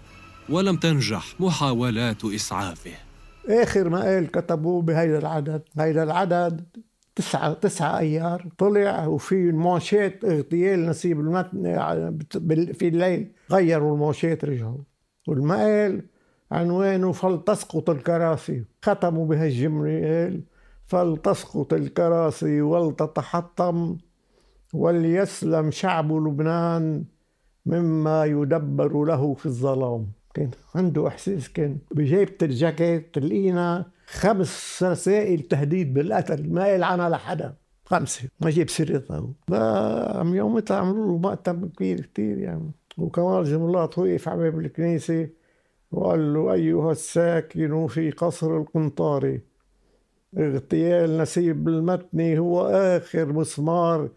ولم 0.50 0.76
تنجح 0.76 1.26
محاولات 1.40 2.26
إسعافه. 2.26 3.11
آخر 3.50 3.90
ما 3.90 4.02
قال 4.02 4.32
كتبوه 4.32 4.82
بهيدا 4.82 5.18
العدد 5.18 5.62
هيدا 5.80 6.04
العدد 6.04 6.66
تسعة 7.16 7.54
تسعة 7.54 8.00
أيار 8.00 8.48
طلع 8.58 9.06
وفي 9.08 9.36
المونشات 9.36 10.26
اغتيال 10.26 10.86
نسيب 10.86 11.20
المتن 11.20 11.64
في 12.74 12.88
الليل 12.88 13.32
غيروا 13.52 13.94
المونشات 13.94 14.46
رجعوا. 14.46 14.78
والمقال 15.28 16.02
عنوانه 16.52 17.12
فلتسقط 17.12 17.90
الكراسي. 17.90 18.64
ختموا 18.82 19.26
بهالجملة 19.26 20.02
قال 20.02 20.44
فلتسقط 20.86 21.74
الكراسي 21.74 22.62
ولتتحطم 22.62 23.98
وليسلم 24.74 25.72
شعب 25.72 26.12
لبنان 26.12 27.04
مما 27.66 28.26
يدبر 28.26 29.04
له 29.04 29.34
في 29.34 29.46
الظلام. 29.46 30.08
كان 30.34 30.52
عنده 30.76 31.08
إحساس 31.08 31.50
كان 31.50 31.78
بجيبة 31.92 32.38
الجاكيت 32.42 33.18
لقينا 33.18 33.86
خمس 34.08 34.84
رسائل 34.84 35.40
تهديد 35.42 35.94
بالقتل 35.94 36.54
ما 36.54 36.64
قال 36.64 36.84
عنها 36.84 37.10
لحدا 37.10 37.56
خمسة. 37.86 38.30
ما 38.40 38.50
جيب 38.50 38.70
سيرتها. 38.70 39.34
عم 40.20 40.36
يومتها 40.36 40.78
عملوا 40.78 41.06
له 41.06 41.18
مقتل 41.18 41.70
كبير 41.78 42.10
كثير 42.14 42.38
يعني. 42.38 42.72
وكمال 42.98 43.44
جملات 43.44 43.98
وقف 43.98 44.28
على 44.28 44.38
باب 44.38 44.60
الكنيسة 44.60 45.30
وقال 45.92 46.34
له 46.34 46.54
أيها 46.54 46.92
الساكن 46.92 47.88
في 47.88 48.12
قصر 48.12 48.58
القنطاري 48.58 49.42
اغتيال 50.38 51.18
نسيب 51.18 51.68
المتني 51.68 52.40
هو 52.40 52.68
آخر 52.68 53.34
مسمار 53.34 54.10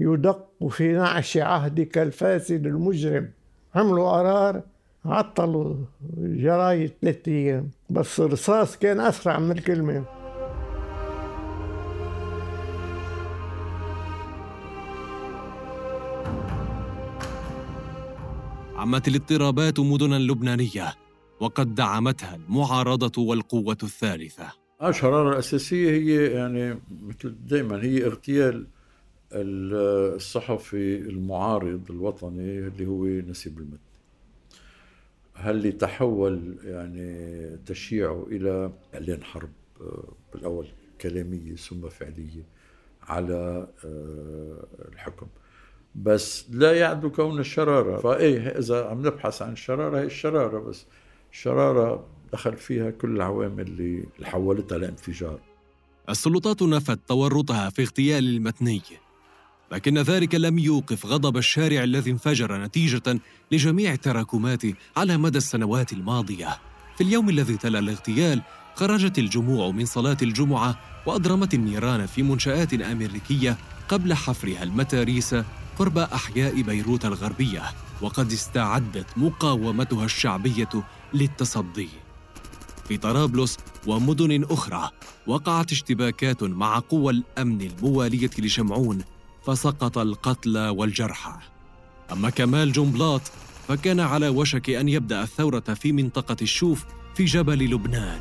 يدق 0.00 0.68
في 0.68 0.92
نعش 0.92 1.36
عهدك 1.36 1.98
الفاسد 1.98 2.66
المجرم. 2.66 3.30
عملوا 3.74 4.10
قرار 4.10 4.62
عطلوا 5.04 5.76
جرايد 6.18 6.92
ثلاث 7.02 7.28
أيام. 7.28 7.70
بس 7.90 8.20
الرصاص 8.20 8.76
كان 8.76 9.00
أسرع 9.00 9.38
من 9.38 9.50
الكلمة. 9.50 10.04
عمت 18.76 19.08
الاضطرابات 19.08 19.80
مدنا 19.80 20.18
لبنانية 20.18 20.94
وقد 21.40 21.74
دعمتها 21.74 22.34
المعارضة 22.36 23.22
والقوة 23.22 23.78
الثالثة. 23.82 24.52
الشرارة 24.82 25.32
الأساسية 25.32 25.90
هي 25.90 26.32
يعني 26.32 26.78
مثل 27.02 27.34
دائما 27.46 27.82
هي 27.82 28.06
اغتيال 28.06 28.66
الصحفي 29.32 30.96
المعارض 30.98 31.80
الوطني 31.90 32.58
اللي 32.58 32.86
هو 32.86 33.04
نسيب 33.04 33.58
المتن 33.58 33.78
هل 35.40 35.72
تحول 35.72 36.56
يعني 36.64 37.56
تشييعه 37.66 38.26
إلى 38.30 38.72
اعلان 38.94 39.24
حرب؟ 39.24 39.50
آه، 39.80 40.12
بالأول 40.32 40.66
كلامية 41.00 41.54
ثم 41.54 41.88
فعلية 41.88 42.44
على 43.02 43.68
آه، 43.84 44.66
الحكم. 44.92 45.26
بس 45.94 46.50
لا 46.50 46.72
يعدو 46.72 47.10
كون 47.10 47.38
الشرارة. 47.40 47.96
فإيه 47.96 48.40
إذا 48.40 48.84
عم 48.84 49.06
نبحث 49.06 49.42
عن 49.42 49.52
الشرارة 49.52 49.98
هي 49.98 50.04
الشرارة 50.04 50.58
بس. 50.58 50.86
الشرارة 51.32 52.06
دخل 52.32 52.56
فيها 52.56 52.90
كل 52.90 53.16
العوامل 53.16 53.60
اللي 53.60 54.04
حولتها 54.22 54.78
لانفجار. 54.78 55.38
السلطات 56.08 56.62
نفت 56.62 56.98
تورطها 57.08 57.70
في 57.70 57.82
اغتيال 57.82 58.24
المتني. 58.28 58.82
لكن 59.72 59.98
ذلك 59.98 60.34
لم 60.34 60.58
يوقف 60.58 61.06
غضب 61.06 61.36
الشارع 61.36 61.84
الذي 61.84 62.10
انفجر 62.10 62.64
نتيجة 62.64 63.20
لجميع 63.52 63.92
التراكمات 63.92 64.62
على 64.96 65.16
مدى 65.16 65.38
السنوات 65.38 65.92
الماضية. 65.92 66.58
في 66.96 67.04
اليوم 67.04 67.28
الذي 67.28 67.56
تلا 67.56 67.78
الاغتيال، 67.78 68.42
خرجت 68.74 69.18
الجموع 69.18 69.70
من 69.70 69.84
صلاة 69.84 70.16
الجمعة 70.22 70.78
وأضرمت 71.06 71.54
النيران 71.54 72.06
في 72.06 72.22
منشآت 72.22 72.74
أمريكية 72.74 73.56
قبل 73.88 74.14
حفرها 74.14 74.62
المتاريس 74.62 75.36
قرب 75.78 75.98
أحياء 75.98 76.62
بيروت 76.62 77.04
الغربية، 77.04 77.62
وقد 78.00 78.32
استعدت 78.32 79.06
مقاومتها 79.16 80.04
الشعبية 80.04 80.84
للتصدي. 81.14 81.88
في 82.88 82.96
طرابلس 82.96 83.56
ومدن 83.86 84.44
أخرى 84.44 84.90
وقعت 85.26 85.72
اشتباكات 85.72 86.42
مع 86.42 86.78
قوى 86.78 87.12
الأمن 87.12 87.60
الموالية 87.60 88.30
لشمعون 88.38 88.98
فسقط 89.46 89.98
القتلى 89.98 90.68
والجرحى 90.68 91.38
أما 92.12 92.30
كمال 92.30 92.72
جنبلاط 92.72 93.22
فكان 93.68 94.00
على 94.00 94.28
وشك 94.28 94.70
أن 94.70 94.88
يبدأ 94.88 95.22
الثورة 95.22 95.60
في 95.60 95.92
منطقة 95.92 96.36
الشوف 96.42 96.84
في 97.14 97.24
جبل 97.24 97.70
لبنان. 97.70 98.20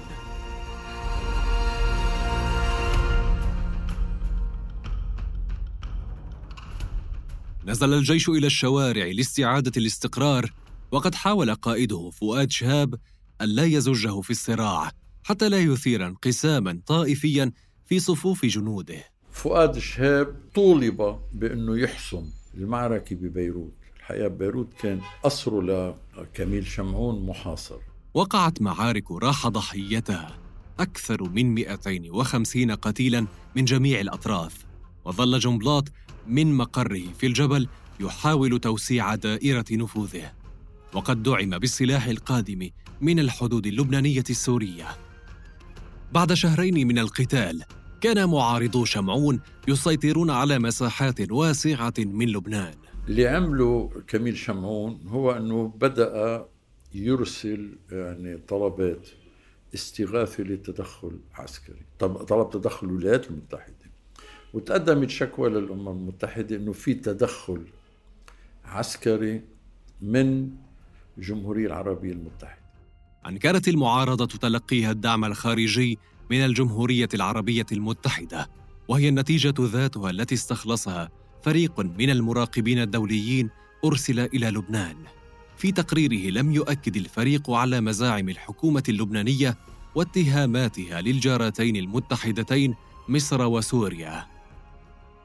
نزل 7.66 7.94
الجيش 7.94 8.30
إلى 8.30 8.48
الشوارع 8.48 9.06
لاستعادة 9.06 9.72
الاستقرار 9.78 10.54
وقد 10.92 11.16
حاول 11.16 11.56
قائده 11.56 12.10
فؤاد 12.10 12.52
شهاب 12.52 12.96
الا 13.42 13.64
يزجه 13.64 14.22
في 14.22 14.30
الصراع 14.30 14.92
حتى 15.24 15.50
لا 15.50 15.60
يثير 15.60 16.08
انقساما 16.08 16.82
طائفيا 16.86 17.52
في 17.86 18.00
صفوف 18.00 18.46
جنوده. 18.46 19.04
فؤاد 19.32 19.78
شهاب 19.78 20.36
طولب 20.56 21.20
بأنه 21.34 21.78
يحسم 21.78 22.30
المعركة 22.58 23.16
ببيروت. 23.16 23.74
الحقيقة 23.98 24.28
بيروت 24.28 24.74
كان 24.82 25.02
أسره 25.26 25.96
لكميل 26.18 26.68
شمعون 26.68 27.26
محاصر. 27.26 27.78
وقعت 28.14 28.62
معارك 28.62 29.12
راح 29.12 29.48
ضحيتها 29.48 30.38
أكثر 30.80 31.24
من 31.24 31.54
250 31.54 32.72
قتيلا 32.72 33.28
من 33.56 33.66
جميع 33.66 34.00
الأطراف. 34.00 34.66
وظل 35.06 35.40
جنبلاط 35.40 35.84
من 36.28 36.54
مقره 36.54 37.04
في 37.20 37.26
الجبل 37.26 37.68
يحاول 38.00 38.60
توسيع 38.60 39.16
دائرة 39.16 39.66
نفوذه. 39.72 40.32
وقد 40.94 41.24
دعم 41.24 41.50
بالسلاح 41.50 42.06
القادم 42.06 42.70
من 43.02 43.20
الحدود 43.20 43.68
اللبنانية 43.68 44.24
السورية. 44.30 44.88
بعد 46.12 46.34
شهرين 46.34 46.88
من 46.88 47.00
القتال 47.00 47.64
كان 48.02 48.30
معارضو 48.30 48.86
شمعون 48.86 49.40
يسيطرون 49.68 50.30
على 50.30 50.60
مساحات 50.60 51.32
واسعة 51.32 51.94
من 51.98 52.28
لبنان. 52.30 52.74
اللي 53.08 53.28
عمله 53.28 53.92
كميل 54.08 54.38
شمعون 54.38 55.00
هو 55.08 55.32
أنه 55.32 55.68
بدأ 55.68 56.46
يرسل 56.94 57.78
يعني 57.92 58.38
طلبات 58.38 59.10
استغاثة 59.74 60.44
للتدخل 60.44 61.20
عسكري. 61.36 61.82
طلب 62.00 62.50
تدخل 62.50 62.88
الولايات 62.88 63.30
المتحدة. 63.30 63.76
وتقدمت 64.54 65.10
شكوى 65.10 65.50
للأمم 65.50 65.88
المتحدة 65.88 66.56
أنه 66.56 66.72
في 66.72 66.94
تدخل 66.94 67.64
عسكري 68.66 69.42
من 70.02 70.50
الجمهورية 71.18 71.68
العربية 71.68 72.12
المتحدة. 72.12 72.60
أنكرت 73.28 73.68
المعارضة 73.68 74.26
تلقيها 74.26 74.92
الدعم 74.92 75.26
الخارجي 75.26 75.98
من 76.30 76.46
الجمهورية 76.46 77.10
العربية 77.14 77.66
المتحدة 77.72 78.50
وهي 78.88 79.10
النتيجة 79.10 79.54
ذاتها 79.60 80.10
التي 80.10 80.36
استخلصها 80.36 81.10
فريق 81.44 81.80
من 81.80 82.10
المراقبين 82.10 82.80
الدوليين 82.80 83.50
أرسل 83.86 84.20
إلى 84.20 84.50
لبنان. 84.50 84.96
في 85.58 85.72
تقريره 85.72 86.32
لم 86.32 86.52
يؤكد 86.52 86.96
الفريق 86.96 87.52
على 87.52 87.82
مزاعم 87.82 88.30
الحكومة 88.30 88.84
اللبنانية 88.90 89.58
واتهاماتها 89.96 91.02
للجارتين 91.02 91.76
المتحدتين 91.76 92.76
مصر 93.10 93.42
وسوريا. 93.42 94.28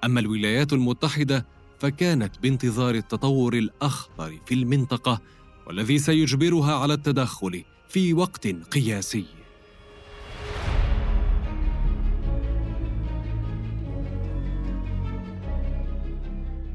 أما 0.05 0.21
الولايات 0.21 0.73
المتحدة 0.73 1.47
فكانت 1.79 2.39
بانتظار 2.43 2.95
التطور 2.95 3.55
الأخطر 3.55 4.39
في 4.47 4.55
المنطقة 4.55 5.21
والذي 5.67 5.99
سيجبرها 5.99 6.75
على 6.75 6.95
التدخل 6.95 7.65
في 7.89 8.15
وقت 8.15 8.47
قياسي. 8.47 9.44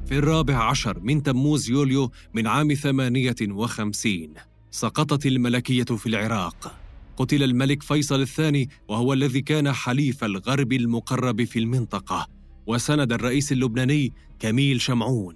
في 0.10 0.17
الرابع 0.17 0.69
عشر 0.69 1.00
من 1.00 1.24
تموز 1.24 1.69
يوليو 1.69 2.12
من 2.34 2.48
عام 2.48 2.74
ثمانية 2.74 3.36
وخمسين. 3.41 4.34
سقطت 4.72 5.26
الملكية 5.26 5.84
في 5.84 6.10
العراق. 6.10 6.76
قتل 7.17 7.43
الملك 7.43 7.84
فيصل 7.84 8.22
الثاني 8.22 8.69
وهو 8.88 9.13
الذي 9.13 9.41
كان 9.41 9.72
حليف 9.72 10.24
الغرب 10.24 10.74
المقرب 10.74 11.43
في 11.43 11.60
المنطقة. 11.60 12.28
وسند 12.67 13.13
الرئيس 13.13 13.52
اللبناني 13.52 14.13
كميل 14.39 14.82
شمعون. 14.82 15.36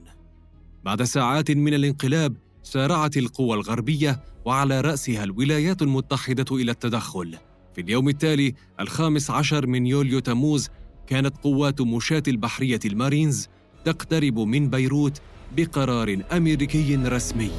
بعد 0.83 1.03
ساعات 1.03 1.51
من 1.51 1.73
الانقلاب 1.73 2.37
سارعت 2.63 3.17
القوى 3.17 3.53
الغربية 3.55 4.23
وعلى 4.45 4.81
رأسها 4.81 5.23
الولايات 5.23 5.81
المتحدة 5.81 6.55
إلى 6.55 6.71
التدخل. 6.71 7.37
في 7.75 7.81
اليوم 7.81 8.09
التالي 8.09 8.53
الخامس 8.79 9.29
عشر 9.29 9.67
من 9.67 9.87
يوليو 9.87 10.19
تموز 10.19 10.69
كانت 11.07 11.37
قوات 11.37 11.81
مشاة 11.81 12.23
البحرية 12.27 12.79
المارينز 12.85 13.49
تقترب 13.85 14.39
من 14.39 14.69
بيروت 14.69 15.21
بقرار 15.57 16.21
أمريكي 16.31 16.95
رسمي. 16.95 17.51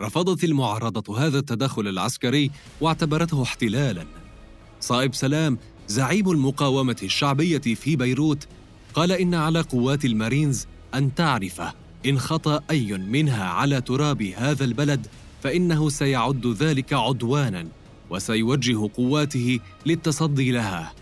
رفضت 0.00 0.44
المعارضة 0.44 1.26
هذا 1.26 1.38
التدخل 1.38 1.88
العسكري 1.88 2.50
واعتبرته 2.80 3.42
احتلالاً. 3.42 4.06
صائب 4.80 5.14
سلام 5.14 5.58
زعيم 5.88 6.30
المقاومة 6.30 6.96
الشعبية 7.02 7.58
في 7.58 7.96
بيروت 7.96 8.46
قال 8.94 9.12
إن 9.12 9.34
على 9.34 9.60
قوات 9.60 10.04
المارينز 10.04 10.66
أن 10.94 11.14
تعرف 11.14 11.62
إن 12.06 12.18
خطأ 12.18 12.62
أي 12.70 12.92
منها 12.92 13.44
على 13.44 13.80
تراب 13.80 14.22
هذا 14.22 14.64
البلد 14.64 15.06
فإنه 15.42 15.88
سيعد 15.88 16.46
ذلك 16.46 16.92
عدوانا 16.92 17.68
وسيوجه 18.10 18.90
قواته 18.94 19.60
للتصدي 19.86 20.52
لها. 20.52 20.92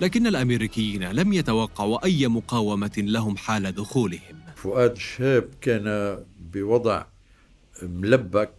لكن 0.00 0.26
الأمريكيين 0.26 1.10
لم 1.10 1.32
يتوقعوا 1.32 2.04
أي 2.04 2.28
مقاومة 2.28 2.92
لهم 2.98 3.36
حال 3.36 3.72
دخولهم. 3.72 4.20
فؤاد 4.56 4.96
شاب 4.96 5.48
كان 5.60 6.18
بوضع 6.52 7.06
ملبك 7.82 8.52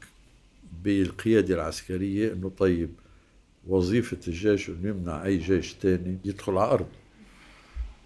بالقيادة 0.83 1.55
العسكرية 1.55 2.33
أنه 2.33 2.51
طيب 2.57 2.89
وظيفة 3.67 4.17
الجيش 4.27 4.69
أنه 4.69 4.89
يمنع 4.89 5.25
أي 5.25 5.37
جيش 5.37 5.73
تاني 5.73 6.17
يدخل 6.25 6.57
على 6.57 6.71
أرض 6.71 6.87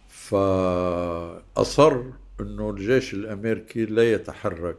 فأصر 0.09 2.01
أنه 2.41 2.69
الجيش 2.69 3.13
الأمريكي 3.13 3.85
لا 3.85 4.13
يتحرك 4.13 4.77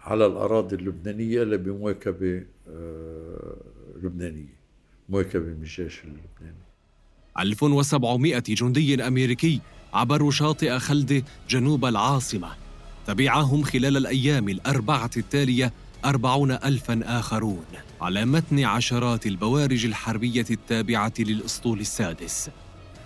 على 0.00 0.26
الأراضي 0.26 0.76
اللبنانية 0.76 1.42
إلا 1.42 1.56
بمواكبة 1.56 2.44
آه، 2.68 3.56
لبنانية 4.02 4.60
مواكبة 5.08 5.44
من 5.44 5.62
الجيش 5.62 6.04
اللبناني. 6.04 6.69
1700 7.38 8.38
جندي 8.48 9.06
أمريكي 9.06 9.60
عبروا 9.92 10.30
شاطئ 10.30 10.78
خلد 10.78 11.24
جنوب 11.48 11.84
العاصمة. 11.84 12.48
تبعهم 13.06 13.62
خلال 13.62 13.96
الأيام 13.96 14.48
الأربعة 14.48 15.10
التالية 15.16 15.72
أربعون 16.04 16.50
ألفا 16.50 17.00
آخرون. 17.04 17.64
على 18.00 18.24
متن 18.24 18.64
عشرات 18.64 19.26
البوارج 19.26 19.86
الحربية 19.86 20.44
التابعة 20.50 21.12
للأسطول 21.18 21.80
السادس. 21.80 22.50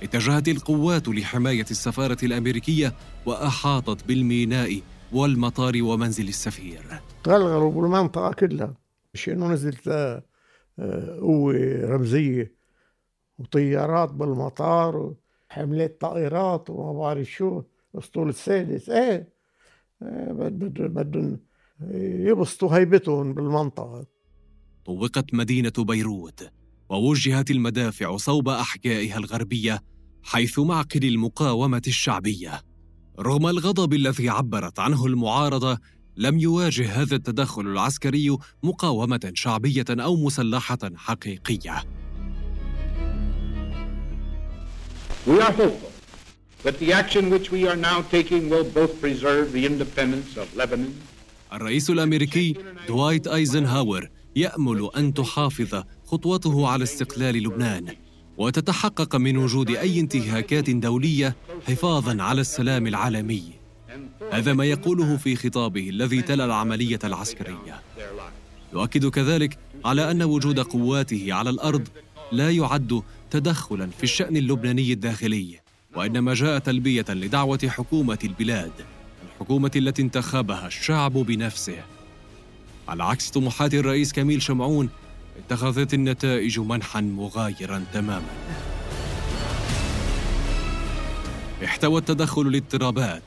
اتجهت 0.02 0.48
القوات 0.48 1.08
لحماية 1.08 1.66
السفارة 1.70 2.18
الأمريكية 2.22 2.94
وأحاطت 3.26 4.08
بالميناء 4.08 4.80
والمطار 5.12 5.82
ومنزل 5.82 6.28
السفير. 6.28 6.80
غلغلوا 7.28 7.72
بالمنطقة 7.72 8.32
كلها. 8.32 8.74
مش 9.14 9.28
إنه 9.28 9.48
نزلت 9.48 9.88
آه، 9.88 10.22
قوة 11.20 11.54
رمزية. 11.84 12.63
وطيارات 13.38 14.12
بالمطار 14.12 15.14
وحملات 15.50 16.00
طائرات 16.00 16.70
وما 16.70 16.92
بعرف 16.92 17.26
شو 17.26 17.62
الأسطول 17.94 18.28
السادس. 18.28 18.90
إيه, 18.90 19.28
إيه، 20.02 20.32
بدهم 20.32 21.40
يبسطوا 22.28 22.76
هيبتهم 22.76 23.34
بالمنطقة. 23.34 24.06
طوقت 24.84 25.34
مدينة 25.34 25.72
بيروت 25.78 26.50
ووجهت 26.88 27.50
المدافع 27.50 28.16
صوب 28.16 28.48
أحيائها 28.48 29.18
الغربية 29.18 29.82
حيث 30.22 30.58
معقل 30.58 31.04
المقاومة 31.04 31.82
الشعبية. 31.86 32.60
رغم 33.20 33.46
الغضب 33.46 33.92
الذي 33.92 34.28
عبرت 34.28 34.78
عنه 34.78 35.06
المعارضة 35.06 35.78
لم 36.16 36.38
يواجه 36.38 37.02
هذا 37.02 37.16
التدخل 37.16 37.62
العسكري 37.62 38.36
مقاومة 38.62 39.32
شعبية 39.34 39.84
أو 39.90 40.16
مسلحة 40.16 40.78
حقيقية. 40.94 42.03
We 45.26 45.40
are 45.40 45.52
hopeful 45.52 45.92
that 46.64 46.78
the 46.78 46.92
action 46.92 47.30
which 47.30 47.50
we 47.50 47.66
are 47.66 47.76
now 47.76 47.98
taking 48.16 48.50
will 48.50 48.66
both 48.78 49.00
preserve 49.00 49.52
the 49.52 49.64
independence 49.64 50.36
of 50.36 50.54
Lebanon. 50.54 50.92
الرئيس 51.52 51.90
الأمريكي 51.90 52.54
دوايت 52.88 53.26
ايزنهاور 53.26 54.08
يأمل 54.36 54.90
أن 54.96 55.14
تحافظ 55.14 55.82
خطوته 56.06 56.68
على 56.68 56.82
استقلال 56.84 57.42
لبنان 57.42 57.96
وتتحقق 58.38 59.16
من 59.16 59.36
وجود 59.36 59.70
أي 59.70 60.00
انتهاكات 60.00 60.70
دولية 60.70 61.36
حفاظا 61.68 62.22
على 62.22 62.40
السلام 62.40 62.86
العالمي. 62.86 63.42
هذا 64.32 64.52
ما 64.52 64.64
يقوله 64.64 65.16
في 65.16 65.36
خطابه 65.36 65.88
الذي 65.88 66.22
تلا 66.22 66.44
العملية 66.44 66.98
العسكرية. 67.04 67.82
يؤكد 68.72 69.06
كذلك 69.06 69.58
على 69.84 70.10
أن 70.10 70.22
وجود 70.22 70.60
قواته 70.60 71.26
على 71.32 71.50
الأرض 71.50 71.88
لا 72.32 72.50
يعد 72.50 73.02
تدخلا 73.34 73.86
في 73.86 74.04
الشأن 74.04 74.36
اللبناني 74.36 74.92
الداخلي 74.92 75.60
وإنما 75.96 76.34
جاء 76.34 76.58
تلبية 76.58 77.04
لدعوة 77.08 77.58
حكومة 77.68 78.18
البلاد 78.24 78.72
الحكومة 79.32 79.70
التي 79.76 80.02
انتخبها 80.02 80.66
الشعب 80.66 81.12
بنفسه. 81.12 81.76
على 82.88 83.04
عكس 83.04 83.30
طموحات 83.30 83.74
الرئيس 83.74 84.12
كميل 84.12 84.42
شمعون 84.42 84.88
اتخذت 85.38 85.94
النتائج 85.94 86.60
منحا 86.60 87.00
مغايرا 87.00 87.84
تماما. 87.92 88.30
احتوى 91.64 92.00
التدخل 92.00 92.42
الاضطرابات 92.42 93.24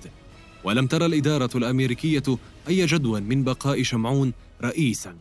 ولم 0.64 0.88
ترى 0.88 1.06
الإدارة 1.06 1.50
الأمريكية 1.56 2.24
أي 2.68 2.86
جدوى 2.86 3.22
من 3.22 3.44
بقاء 3.44 3.84
شمعون 3.84 4.34
رئيسا. 4.64 5.16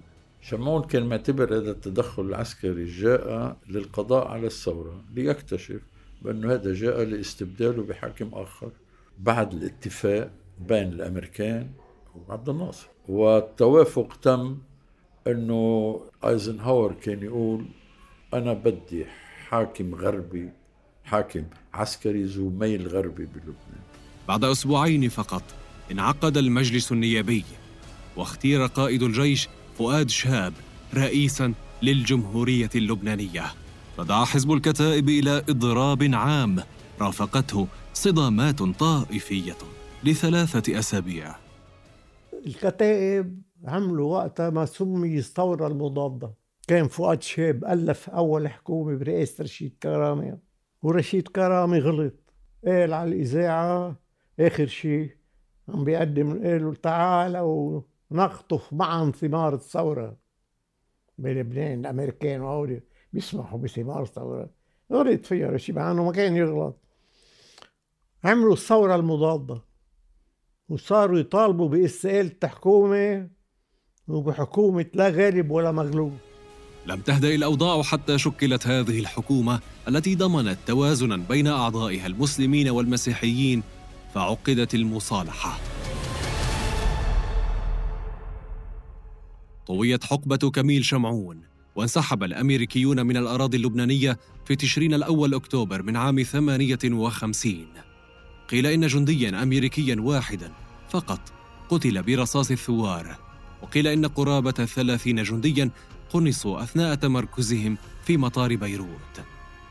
شمعون 0.49 0.83
كان 0.83 1.07
معتبر 1.07 1.57
هذا 1.57 1.71
التدخل 1.71 2.23
العسكري 2.23 2.85
جاء 2.85 3.57
للقضاء 3.69 4.29
على 4.29 4.47
الثورة 4.47 5.05
ليكتشف 5.15 5.81
بأن 6.23 6.45
هذا 6.45 6.75
جاء 6.75 7.03
لاستبداله 7.03 7.83
بحاكم 7.83 8.29
آخر 8.33 8.71
بعد 9.19 9.53
الاتفاق 9.53 10.31
بين 10.69 10.89
الأمريكان 10.89 11.71
وعبد 12.29 12.49
الناصر. 12.49 12.87
والتوافق 13.09 14.17
تم 14.23 14.59
أنه 15.27 16.01
آيزنهاور 16.25 16.93
كان 16.93 17.23
يقول 17.23 17.65
أنا 18.35 18.53
بدي 18.53 19.05
حاكم 19.49 19.95
غربي 19.95 20.51
حاكم 21.05 21.45
عسكري 21.75 22.25
ذو 22.25 22.51
ميل 22.51 22.89
غربي 22.89 23.27
بلبنان. 23.27 23.83
بعد 24.29 24.45
أسبوعين 24.45 25.09
فقط 25.09 25.43
انعقد 25.93 26.37
المجلس 26.37 26.93
النيابي 26.93 27.45
واختير 28.17 28.67
قائد 28.67 29.03
الجيش 29.03 29.49
فؤاد 29.79 30.11
شهاب 30.11 30.53
رئيسا 30.95 31.53
للجمهورية 31.83 32.71
اللبنانية. 32.75 33.45
فدعا 33.97 34.25
حزب 34.25 34.53
الكتائب 34.53 35.09
إلى 35.09 35.39
إضراب 35.49 36.11
عام. 36.13 36.57
رافقته 37.01 37.67
صدامات 37.95 38.63
طائفية 38.63 39.57
لثلاثة 40.05 40.79
أسابيع. 40.79 41.35
الكتائب 42.47 43.43
عملوا 43.65 44.17
وقتها 44.17 44.51
ما 44.51 44.65
سمي 44.65 45.19
الثورة 45.19 45.67
المضادة. 45.67 46.35
كان 46.69 46.89
فؤاد 46.89 47.23
شاب 47.23 47.65
ألف 47.65 48.11
أول 48.11 48.49
حكومة 48.49 48.99
برئاسة 48.99 49.45
رشيد 49.45 49.75
كرامي 49.83 50.33
ورشيد 50.83 51.29
كرامي 51.29 51.79
غلط. 51.79 52.15
قال 52.67 52.93
على 52.93 53.09
الإذاعة 53.09 53.97
آخر 54.41 54.67
شيء 54.67 55.11
عم 55.69 55.85
بيقدم 55.85 56.43
قالوا 56.43 56.75
تعالوا 56.75 57.83
نقطف 58.11 58.73
معا 58.73 59.11
ثمار 59.11 59.55
الثورة. 59.55 60.17
بلبنان 61.19 61.81
الأمريكان 61.81 62.41
وهول 62.41 62.81
بيسمحوا 63.13 63.59
بثمار 63.59 64.03
الثورة. 64.03 64.51
غلط 64.93 65.27
فيها 65.27 65.51
رشيد 65.51 65.77
مع 65.77 65.91
إنه 65.91 66.05
ما 66.05 66.13
كان 66.13 66.37
يغلط. 66.37 66.77
عملوا 68.25 68.53
الثورة 68.53 68.95
المضادة 68.95 69.63
وصاروا 70.69 71.19
يطالبوا 71.19 71.69
باستقالة 71.69 72.33
الحكومة 72.45 73.29
وبحكومة 74.09 74.87
لا 74.95 75.09
غالب 75.09 75.51
ولا 75.51 75.73
مغلوب. 75.73 76.13
لم 76.87 77.01
تهدأ 77.01 77.35
الأوضاع 77.35 77.83
حتى 77.83 78.19
شكلت 78.19 78.67
هذه 78.67 79.01
الحكومة 79.01 79.61
التي 79.89 80.15
ضمنت 80.15 80.59
توازنا 80.67 81.17
بين 81.17 81.47
أعضائها 81.47 82.07
المسلمين 82.07 82.69
والمسيحيين 82.69 83.63
فعقدت 84.15 84.75
المصالحة. 84.75 85.76
طويت 89.67 90.05
حقبة 90.05 90.37
كميل 90.37 90.85
شمعون 90.85 91.41
وانسحب 91.77 92.23
الأمريكيون 92.23 93.07
من 93.07 93.17
الأراضي 93.17 93.57
اللبنانية 93.57 94.19
في 94.45 94.57
تشرين 94.57 94.95
الأول 94.95 95.35
أكتوبر 95.35 95.83
من 95.83 95.97
عام 95.97 96.23
58 96.23 97.67
قيل 98.49 98.67
إن 98.67 98.87
جنديا 98.87 99.43
أمريكيا 99.43 99.97
واحدا 100.01 100.53
فقط 100.91 101.21
قتل 101.69 102.03
برصاص 102.03 102.51
الثوار 102.51 103.17
وقيل 103.63 103.87
إن 103.87 104.07
قرابة 104.07 104.51
ثلاثين 104.51 105.23
جنديا 105.23 105.71
قنصوا 106.11 106.63
أثناء 106.63 106.95
تمركزهم 106.95 107.79
في 108.05 108.17
مطار 108.17 108.57
بيروت. 108.57 109.21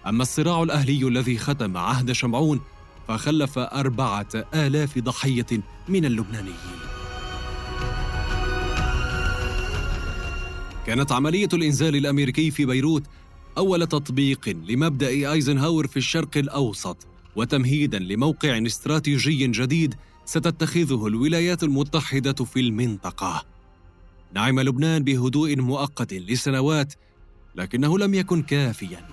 أما 0.07 0.21
الصراع 0.21 0.63
الأهلي 0.63 1.07
الذي 1.07 1.37
ختم 1.37 1.77
عهد 1.77 2.11
شمعون 2.11 2.61
فخلف 3.07 3.57
أربعة 3.57 4.27
آلاف 4.53 4.99
ضحية 4.99 5.61
من 5.89 6.05
اللبنانيين. 6.05 6.94
كانت 10.85 11.11
عملية 11.11 11.49
الإنزال 11.53 11.95
الأمريكي 11.95 12.51
في 12.51 12.65
بيروت 12.65 13.03
أول 13.57 13.87
تطبيق 13.87 14.49
لمبدأ 14.49 15.07
أيزنهاور 15.07 15.87
في 15.87 15.97
الشرق 15.97 16.37
الأوسط 16.37 17.07
وتمهيدا 17.35 17.99
لموقع 17.99 18.61
استراتيجي 18.65 19.47
جديد 19.47 19.95
ستتخذه 20.25 21.07
الولايات 21.07 21.63
المتحدة 21.63 22.45
في 22.45 22.59
المنطقة. 22.59 23.45
نعم 24.33 24.59
لبنان 24.59 25.03
بهدوء 25.03 25.55
مؤقت 25.55 26.13
لسنوات 26.13 26.93
لكنه 27.55 27.97
لم 27.99 28.13
يكن 28.13 28.41
كافيا 28.41 29.07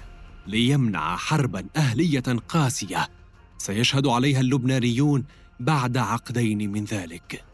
ليمنع 0.47 1.17
حربا 1.17 1.67
أهلية 1.77 2.39
قاسية 2.49 3.09
سيشهد 3.59 4.07
عليها 4.07 4.41
اللبنانيون 4.41 5.25
بعد 5.61 5.97
عقدين 5.97 6.73
من 6.73 6.85
ذلك. 6.85 7.45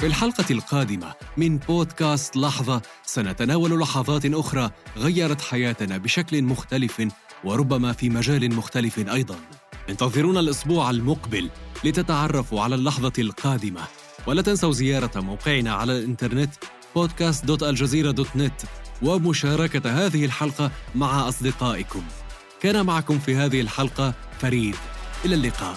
في 0.00 0.06
الحلقة 0.06 0.44
القادمة 0.50 1.14
من 1.36 1.58
بودكاست 1.58 2.36
لحظة 2.36 2.82
سنتناول 3.06 3.80
لحظات 3.80 4.26
أخرى 4.26 4.70
غيرت 4.96 5.40
حياتنا 5.40 5.96
بشكل 5.96 6.42
مختلف 6.42 7.08
وربما 7.44 7.92
في 7.92 8.10
مجال 8.10 8.54
مختلف 8.54 8.98
أيضا. 8.98 9.36
انتظرونا 9.88 10.40
الأسبوع 10.40 10.90
المقبل 10.90 11.50
لتتعرفوا 11.84 12.60
على 12.60 12.74
اللحظة 12.74 13.12
القادمة 13.18 13.80
ولا 14.26 14.42
تنسوا 14.42 14.72
زيارة 14.72 15.20
موقعنا 15.20 15.72
على 15.72 15.98
الإنترنت 15.98 16.54
podcast.aljazeera.net 16.98 18.66
ومشاركة 19.02 20.06
هذه 20.06 20.24
الحلقة 20.24 20.70
مع 20.94 21.28
أصدقائكم. 21.28 22.02
كان 22.60 22.86
معكم 22.86 23.18
في 23.18 23.36
هذه 23.36 23.60
الحلقة 23.60 24.14
فريد. 24.40 24.76
إلى 25.24 25.34
اللقاء. 25.34 25.76